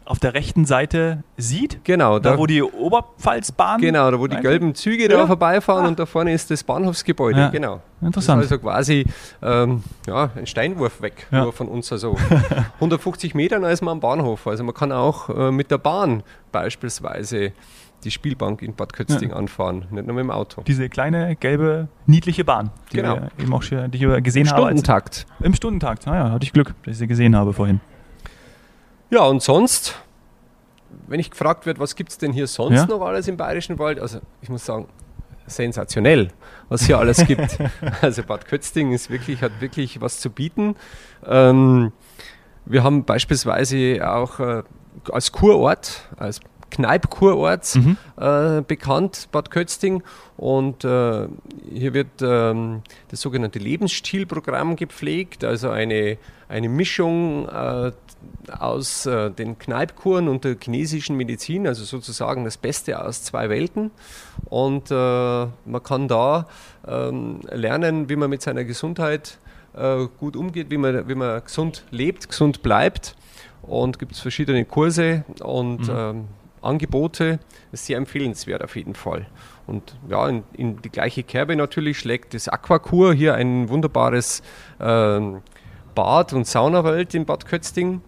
auf 0.04 0.19
der 0.19 0.34
rechten 0.34 0.65
Seite 0.65 1.24
sieht? 1.38 1.86
Genau, 1.86 2.19
Da, 2.19 2.32
da, 2.32 2.38
wo 2.38 2.45
die 2.47 2.62
Oberpfalzbahn. 2.63 3.80
genau, 3.80 4.10
da 4.12 4.19
wo 4.19 4.28
die 4.28 4.36
gelben 4.38 4.76
Züge 4.76 5.04
Ja. 5.04 5.10
da 5.10 5.28
vorbeifahren 5.28 5.86
Ah. 5.86 5.88
und 5.88 6.00
da 6.00 6.06
vorne 6.06 6.34
ist 6.34 6.50
das 6.52 6.63
Bahnhofsgebäude. 6.63 7.39
Ja. 7.39 7.50
Genau. 7.50 7.80
Interessant. 8.02 8.39
Das 8.41 8.47
ist 8.47 8.52
also 8.52 8.63
quasi 8.63 9.06
ähm, 9.41 9.84
ja, 10.08 10.32
ein 10.36 10.47
Steinwurf 10.47 11.02
weg 11.02 11.28
Ja. 11.32 11.43
nur 11.43 11.54
von 11.54 11.67
uns. 11.69 11.91
Also 11.91 12.17
150 12.80 13.36
Metern 13.36 13.63
ist 13.63 13.82
man 13.82 13.93
am 13.93 14.00
Bahnhof. 14.02 14.47
Also 14.47 14.63
man 14.63 14.74
kann 14.74 14.91
auch 14.91 15.30
äh, 15.30 15.52
mit 15.52 15.71
der 15.71 15.78
Bahn 15.78 16.24
beispielsweise 16.52 17.54
die 18.03 18.11
Spielbank 18.11 18.61
in 18.61 18.73
Bad 18.75 18.93
Kötzting 18.93 19.29
Ja. 19.29 19.35
anfahren, 19.35 19.85
nicht 19.91 20.05
nur 20.07 20.15
mit 20.15 20.23
dem 20.23 20.31
Auto. 20.31 20.61
Diese 20.63 20.89
kleine, 20.89 21.35
gelbe, 21.35 21.87
niedliche 22.05 22.43
Bahn, 22.43 22.71
die 22.91 22.97
Genau. 22.97 23.15
wir 23.15 23.31
eben 23.39 23.53
auch 23.53 23.63
schon 23.63 23.89
die 23.91 24.05
ich 24.05 24.23
gesehen 24.23 24.49
habe. 24.49 24.57
als- 24.67 24.79
Stundentakt. 24.79 25.25
Im 25.41 25.53
Stundentakt. 25.53 26.05
Naja, 26.07 26.31
hatte 26.31 26.43
ich 26.43 26.53
Glück, 26.53 26.73
dass 26.83 26.93
ich 26.93 26.97
sie 26.99 27.07
gesehen 27.07 27.35
habe 27.35 27.53
vorhin. 27.53 27.79
Ja, 29.09 29.21
und 29.25 29.41
sonst, 29.41 29.95
wenn 31.07 31.19
ich 31.19 31.31
gefragt 31.31 31.65
werde, 31.65 31.79
was 31.79 31.95
gibt 31.95 32.11
es 32.11 32.17
denn 32.17 32.31
hier 32.33 32.47
sonst 32.47 32.75
Ja. 32.75 32.85
noch 32.85 33.01
alles 33.01 33.27
im 33.27 33.37
Bayerischen 33.37 33.77
Wald? 33.79 33.99
Also 33.99 34.19
ich 34.41 34.49
muss 34.49 34.65
sagen, 34.65 34.87
sensationell, 35.47 36.29
was 36.69 36.83
hier 36.85 36.97
alles 36.97 37.25
gibt. 37.25 37.57
Also 38.01 38.23
Bad 38.23 38.45
Kötzting 38.47 38.93
ist 38.93 39.09
wirklich, 39.09 39.41
hat 39.41 39.51
wirklich 39.59 39.99
was 40.01 40.19
zu 40.19 40.29
bieten. 40.29 40.75
Ähm, 41.25 41.91
wir 42.65 42.83
haben 42.83 43.03
beispielsweise 43.03 43.99
auch 44.09 44.39
äh, 44.39 44.63
als 45.11 45.31
Kurort, 45.31 46.07
als 46.17 46.39
Kneipkurort 46.71 47.75
Mhm. 47.75 47.97
äh, 48.17 48.62
bekannt, 48.62 49.27
Bad 49.31 49.51
Kötzting. 49.51 50.01
Und 50.38 50.84
äh, 50.84 51.27
hier 51.71 51.93
wird 51.93 52.07
ähm, 52.21 52.81
das 53.10 53.21
sogenannte 53.21 53.60
Lebensstilprogramm 53.60 54.75
gepflegt, 54.75 55.43
also 55.43 55.69
eine, 55.69 56.17
eine 56.49 56.69
Mischung 56.69 57.47
äh, 57.47 57.91
aus 58.57 59.05
äh, 59.05 59.29
den 59.31 59.60
Kneipkuren 59.60 60.27
und 60.27 60.43
der 60.43 60.55
chinesischen 60.60 61.15
Medizin, 61.17 61.67
also 61.67 61.84
sozusagen 61.84 62.43
das 62.45 62.57
Beste 62.57 63.03
aus 63.03 63.23
zwei 63.23 63.49
Welten. 63.49 63.91
Und 64.45 64.89
äh, 64.89 64.93
man 64.95 65.84
kann 65.84 66.07
da 66.07 66.47
ähm, 66.88 67.41
lernen, 67.51 68.10
wie 68.10 68.15
man 68.15 68.29
mit 68.29 68.41
seiner 68.41 68.63
Gesundheit 68.63 69.38
äh, 69.75 70.05
gut 70.19 70.36
umgeht, 70.36 70.71
wie 70.71 70.77
man, 70.77 71.07
wie 71.07 71.15
man 71.15 71.43
gesund 71.43 71.84
lebt, 71.91 72.29
gesund 72.29 72.63
bleibt. 72.63 73.15
Und 73.62 73.99
gibt 73.99 74.13
es 74.13 74.19
verschiedene 74.19 74.65
Kurse 74.65 75.23
und 75.43 75.88
Mhm. 75.88 75.93
ähm, 75.95 76.25
Angebote. 76.62 77.39
Ist 77.71 77.86
sehr 77.86 77.97
empfehlenswert 77.97 78.63
auf 78.63 78.76
jeden 78.76 78.95
Fall. 78.95 79.26
Und 79.67 79.95
ja, 80.10 80.28
in, 80.28 80.43
in 80.54 80.82
die 80.82 80.89
gleiche 80.89 81.24
Kerbe 81.24 81.56
natürlich 81.56 82.00
schlägt 82.00 82.34
das 82.34 82.47
Aquakur 82.47 83.13
hier 83.13 83.36
ein 83.36 83.69
wunderbares 83.69 84.41
ähm, 84.80 85.41
Bad- 85.95 86.34
und 86.34 86.47
Saunawelt 86.47 87.13
in 87.13 87.26
Bad 87.26 87.45
Kötzting. 87.45 88.02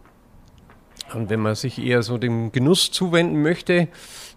Und 1.14 1.30
wenn 1.30 1.40
man 1.40 1.56
sich 1.56 1.80
eher 1.80 2.02
so 2.02 2.18
dem 2.18 2.52
Genuss 2.52 2.92
zuwenden 2.92 3.42
möchte, 3.42 3.88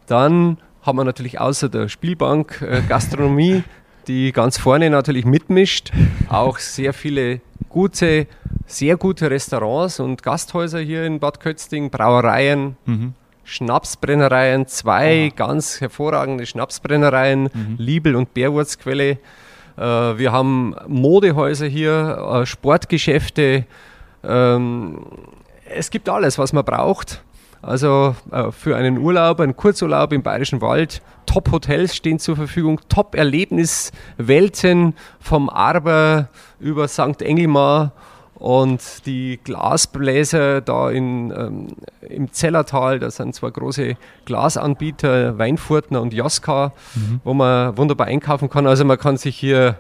dann 0.07 0.59
haben 0.83 0.99
wir 0.99 1.05
natürlich 1.05 1.41
außer 1.41 1.69
der 1.69 1.89
Spielbank 1.89 2.63
äh, 2.63 2.83
Gastronomie, 2.89 3.65
die 4.07 4.31
ganz 4.33 4.59
vorne 4.59 4.89
natürlich 4.91 5.25
mitmischt, 5.25 5.91
auch 6.29 6.59
sehr 6.59 6.93
viele 6.93 7.41
gute, 7.69 8.29
sehr 8.67 8.97
gute 8.97 9.31
Restaurants 9.31 9.99
und 9.99 10.23
Gasthäuser 10.23 10.79
hier 10.79 11.05
in 11.05 11.19
Bad 11.19 11.41
Kötzting, 11.41 11.91
Brauereien, 11.91 12.77
Mhm. 12.87 13.15
Schnapsbrennereien, 13.47 14.67
zwei 14.67 15.33
ganz 15.35 15.81
hervorragende 15.81 16.47
Schnapsbrennereien, 16.47 17.45
Mhm. 17.45 17.75
Liebel 17.79 18.17
und 18.17 18.35
Bärwurzquelle. 18.35 19.19
Äh, 19.77 19.81
wir 19.81 20.33
haben 20.33 20.75
Modehäuser 20.89 21.67
hier, 21.67 22.41
äh, 22.43 22.47
Sportgeschäfte. 22.47 23.65
Ähm, 24.25 24.99
es 25.75 25.91
gibt 25.91 26.09
alles, 26.09 26.39
was 26.39 26.53
man 26.53 26.65
braucht. 26.65 27.23
Also 27.63 28.15
äh, 28.31 28.51
für 28.53 28.77
einen 28.77 28.99
Urlaub, 28.99 29.41
einen 29.41 29.57
Kurzurlaub 29.57 30.13
im 30.13 30.23
Bayerischen 30.23 30.61
Wald, 30.61 31.03
Top-Hotels 31.27 31.97
stehen 31.97 32.19
zur 32.19 32.37
Verfügung, 32.37 32.81
Top-Erlebniswelten 32.89 34.95
vom 35.21 35.49
Arber 35.49 36.29
über 36.61 36.89
St. 36.89 37.23
Engelmar 37.23 37.93
und 38.39 39.07
die 39.07 39.39
Glasbläser 39.43 40.61
da 40.61 40.91
in, 40.91 41.31
ähm, 41.37 41.67
im 42.01 42.33
Zellertal, 42.33 42.99
das 42.99 43.17
sind 43.17 43.35
zwei 43.35 43.51
große 43.51 43.97
Glasanbieter, 44.25 45.39
Weinfurtner 45.39 46.01
und 46.01 46.13
Jaska, 46.15 46.73
Mhm. 46.95 47.21
wo 47.25 47.35
man 47.35 47.77
wunderbar 47.77 48.07
einkaufen 48.07 48.49
kann. 48.49 48.67
Also 48.67 48.85
man 48.85 48.99
kann 48.99 49.17
sich 49.17 49.37
hier 49.37 49.79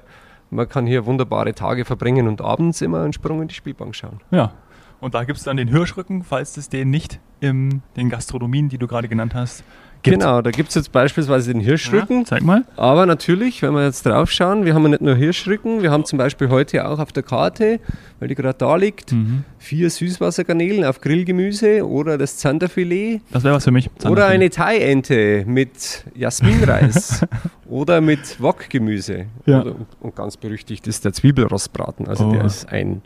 Man 0.48 0.68
kann 0.68 0.86
hier 0.86 1.06
wunderbare 1.06 1.54
Tage 1.54 1.84
verbringen 1.84 2.28
und 2.28 2.40
abends 2.40 2.80
immer 2.80 3.02
einen 3.02 3.12
Sprung 3.12 3.42
in 3.42 3.48
die 3.48 3.54
Spielbank 3.54 3.96
schauen. 3.96 4.20
Ja. 4.30 4.52
Und 5.00 5.14
da 5.14 5.24
gibt 5.24 5.38
es 5.38 5.44
dann 5.44 5.56
den 5.56 5.66
Hirschrücken, 5.66 6.22
falls 6.22 6.56
es 6.56 6.68
den 6.68 6.88
nicht 6.88 7.18
in 7.40 7.82
den 7.96 8.10
Gastronomien, 8.10 8.68
die 8.68 8.78
du 8.78 8.86
gerade 8.86 9.08
genannt 9.08 9.34
hast, 9.34 9.64
gibt. 10.10 10.20
Genau, 10.20 10.42
da 10.42 10.50
gibt 10.50 10.70
es 10.70 10.74
jetzt 10.74 10.92
beispielsweise 10.92 11.52
den 11.52 11.60
Hirschrücken. 11.60 12.20
Ja, 12.20 12.24
zeig 12.24 12.42
mal. 12.42 12.64
Aber 12.76 13.06
natürlich, 13.06 13.62
wenn 13.62 13.74
wir 13.74 13.84
jetzt 13.84 14.06
drauf 14.06 14.30
schauen, 14.30 14.64
wir 14.64 14.74
haben 14.74 14.82
ja 14.84 14.90
nicht 14.90 15.02
nur 15.02 15.14
Hirschrücken, 15.14 15.82
wir 15.82 15.90
haben 15.90 16.04
zum 16.04 16.18
Beispiel 16.18 16.48
heute 16.48 16.88
auch 16.88 16.98
auf 16.98 17.12
der 17.12 17.22
Karte, 17.22 17.80
weil 18.18 18.28
die 18.28 18.34
gerade 18.34 18.56
da 18.58 18.76
liegt, 18.76 19.12
mhm. 19.12 19.44
vier 19.58 19.90
Süßwassergarnelen 19.90 20.84
auf 20.84 21.00
Grillgemüse 21.00 21.86
oder 21.86 22.18
das 22.18 22.38
Zanderfilet. 22.38 23.20
Das 23.30 23.44
wäre 23.44 23.54
was 23.54 23.64
für 23.64 23.70
mich. 23.70 23.90
Oder 24.08 24.26
eine 24.26 24.50
Thai-Ente 24.50 25.44
mit 25.46 26.04
Jasminreis 26.14 27.26
oder 27.68 28.00
mit 28.00 28.40
Wokgemüse. 28.40 29.26
Ja. 29.44 29.64
und 30.00 30.16
ganz 30.16 30.36
berüchtigt 30.36 30.86
ist 30.86 31.04
der 31.04 31.12
Zwiebelrostbraten. 31.12 32.08
Also 32.08 32.26
oh. 32.26 32.32
der 32.32 32.44
ist 32.44 32.68
ein 32.68 33.02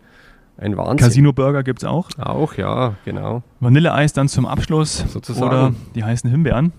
ein 0.60 0.76
Wahnsinn. 0.76 0.98
Casino-Burger 0.98 1.62
gibt 1.62 1.82
es 1.82 1.88
auch. 1.88 2.10
Auch, 2.18 2.54
ja, 2.54 2.94
genau. 3.04 3.42
Vanilleeis 3.60 4.12
dann 4.12 4.28
zum 4.28 4.44
Abschluss. 4.44 5.04
Sozusagen. 5.08 5.46
Oder 5.46 5.74
die 5.94 6.04
heißen 6.04 6.30
Himbeeren. 6.30 6.72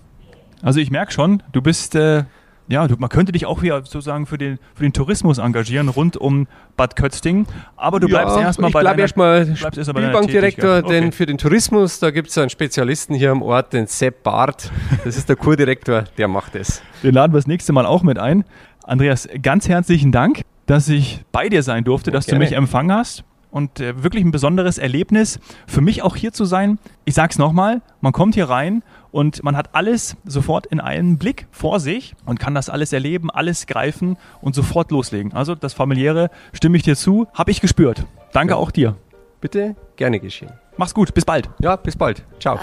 Also 0.62 0.78
ich 0.80 0.90
merke 0.90 1.12
schon, 1.12 1.42
du 1.50 1.60
bist, 1.60 1.96
äh, 1.96 2.24
ja, 2.68 2.86
du, 2.86 2.94
man 2.96 3.10
könnte 3.10 3.32
dich 3.32 3.46
auch 3.46 3.60
hier 3.60 3.74
sozusagen 3.78 4.26
für 4.26 4.38
den, 4.38 4.58
für 4.74 4.84
den 4.84 4.92
Tourismus 4.92 5.38
engagieren 5.38 5.88
rund 5.88 6.16
um 6.16 6.46
Bad 6.76 6.94
Kötzting. 6.94 7.46
Aber 7.76 7.98
du 7.98 8.06
bleibst 8.06 8.36
ja, 8.36 8.42
erstmal 8.42 8.70
bei 8.70 8.80
Ich 8.80 8.84
bleibe 8.84 9.00
erstmal 9.02 9.56
Spielbankdirektor, 9.56 10.78
okay. 10.78 10.88
denn 10.88 11.12
für 11.12 11.26
den 11.26 11.36
Tourismus, 11.36 11.98
da 11.98 12.12
gibt 12.12 12.30
es 12.30 12.38
einen 12.38 12.48
Spezialisten 12.48 13.14
hier 13.14 13.32
am 13.32 13.42
Ort, 13.42 13.72
den 13.72 13.88
Sepp 13.88 14.22
Barth. 14.22 14.70
Das 15.04 15.16
ist 15.16 15.28
der 15.28 15.36
Kurdirektor, 15.36 16.04
der 16.16 16.28
macht 16.28 16.54
es. 16.54 16.80
Den 17.02 17.14
laden 17.14 17.32
wir 17.32 17.38
das 17.38 17.48
nächste 17.48 17.72
Mal 17.72 17.84
auch 17.84 18.04
mit 18.04 18.18
ein. 18.18 18.44
Andreas, 18.84 19.28
ganz 19.42 19.68
herzlichen 19.68 20.12
Dank, 20.12 20.42
dass 20.66 20.88
ich 20.88 21.24
bei 21.32 21.48
dir 21.48 21.64
sein 21.64 21.82
durfte, 21.82 22.12
dass 22.12 22.26
gerne. 22.26 22.38
du 22.38 22.44
mich 22.44 22.56
empfangen 22.56 22.92
hast 22.92 23.24
und 23.50 23.80
äh, 23.80 24.02
wirklich 24.02 24.24
ein 24.24 24.30
besonderes 24.30 24.78
Erlebnis 24.78 25.38
für 25.66 25.80
mich 25.80 26.02
auch 26.02 26.16
hier 26.16 26.32
zu 26.32 26.44
sein. 26.44 26.78
Ich 27.04 27.14
sage 27.14 27.30
es 27.32 27.38
nochmal, 27.38 27.82
man 28.00 28.12
kommt 28.12 28.34
hier 28.34 28.48
rein 28.48 28.82
und 29.12 29.44
man 29.44 29.56
hat 29.56 29.74
alles 29.74 30.16
sofort 30.24 30.66
in 30.66 30.80
einem 30.80 31.18
Blick 31.18 31.46
vor 31.52 31.78
sich 31.78 32.14
und 32.26 32.40
kann 32.40 32.54
das 32.54 32.68
alles 32.68 32.92
erleben, 32.92 33.30
alles 33.30 33.66
greifen 33.66 34.16
und 34.40 34.54
sofort 34.54 34.90
loslegen. 34.90 35.32
Also 35.32 35.54
das 35.54 35.74
familiäre 35.74 36.30
stimme 36.52 36.76
ich 36.76 36.82
dir 36.82 36.96
zu, 36.96 37.28
habe 37.32 37.52
ich 37.52 37.60
gespürt. 37.60 38.04
Danke 38.32 38.54
ja. 38.54 38.58
auch 38.58 38.70
dir. 38.70 38.96
Bitte 39.40 39.76
gerne 39.96 40.18
geschehen. 40.18 40.52
Mach's 40.76 40.94
gut, 40.94 41.14
bis 41.14 41.24
bald. 41.24 41.50
Ja, 41.60 41.76
bis 41.76 41.96
bald. 41.96 42.24
Ciao. 42.40 42.58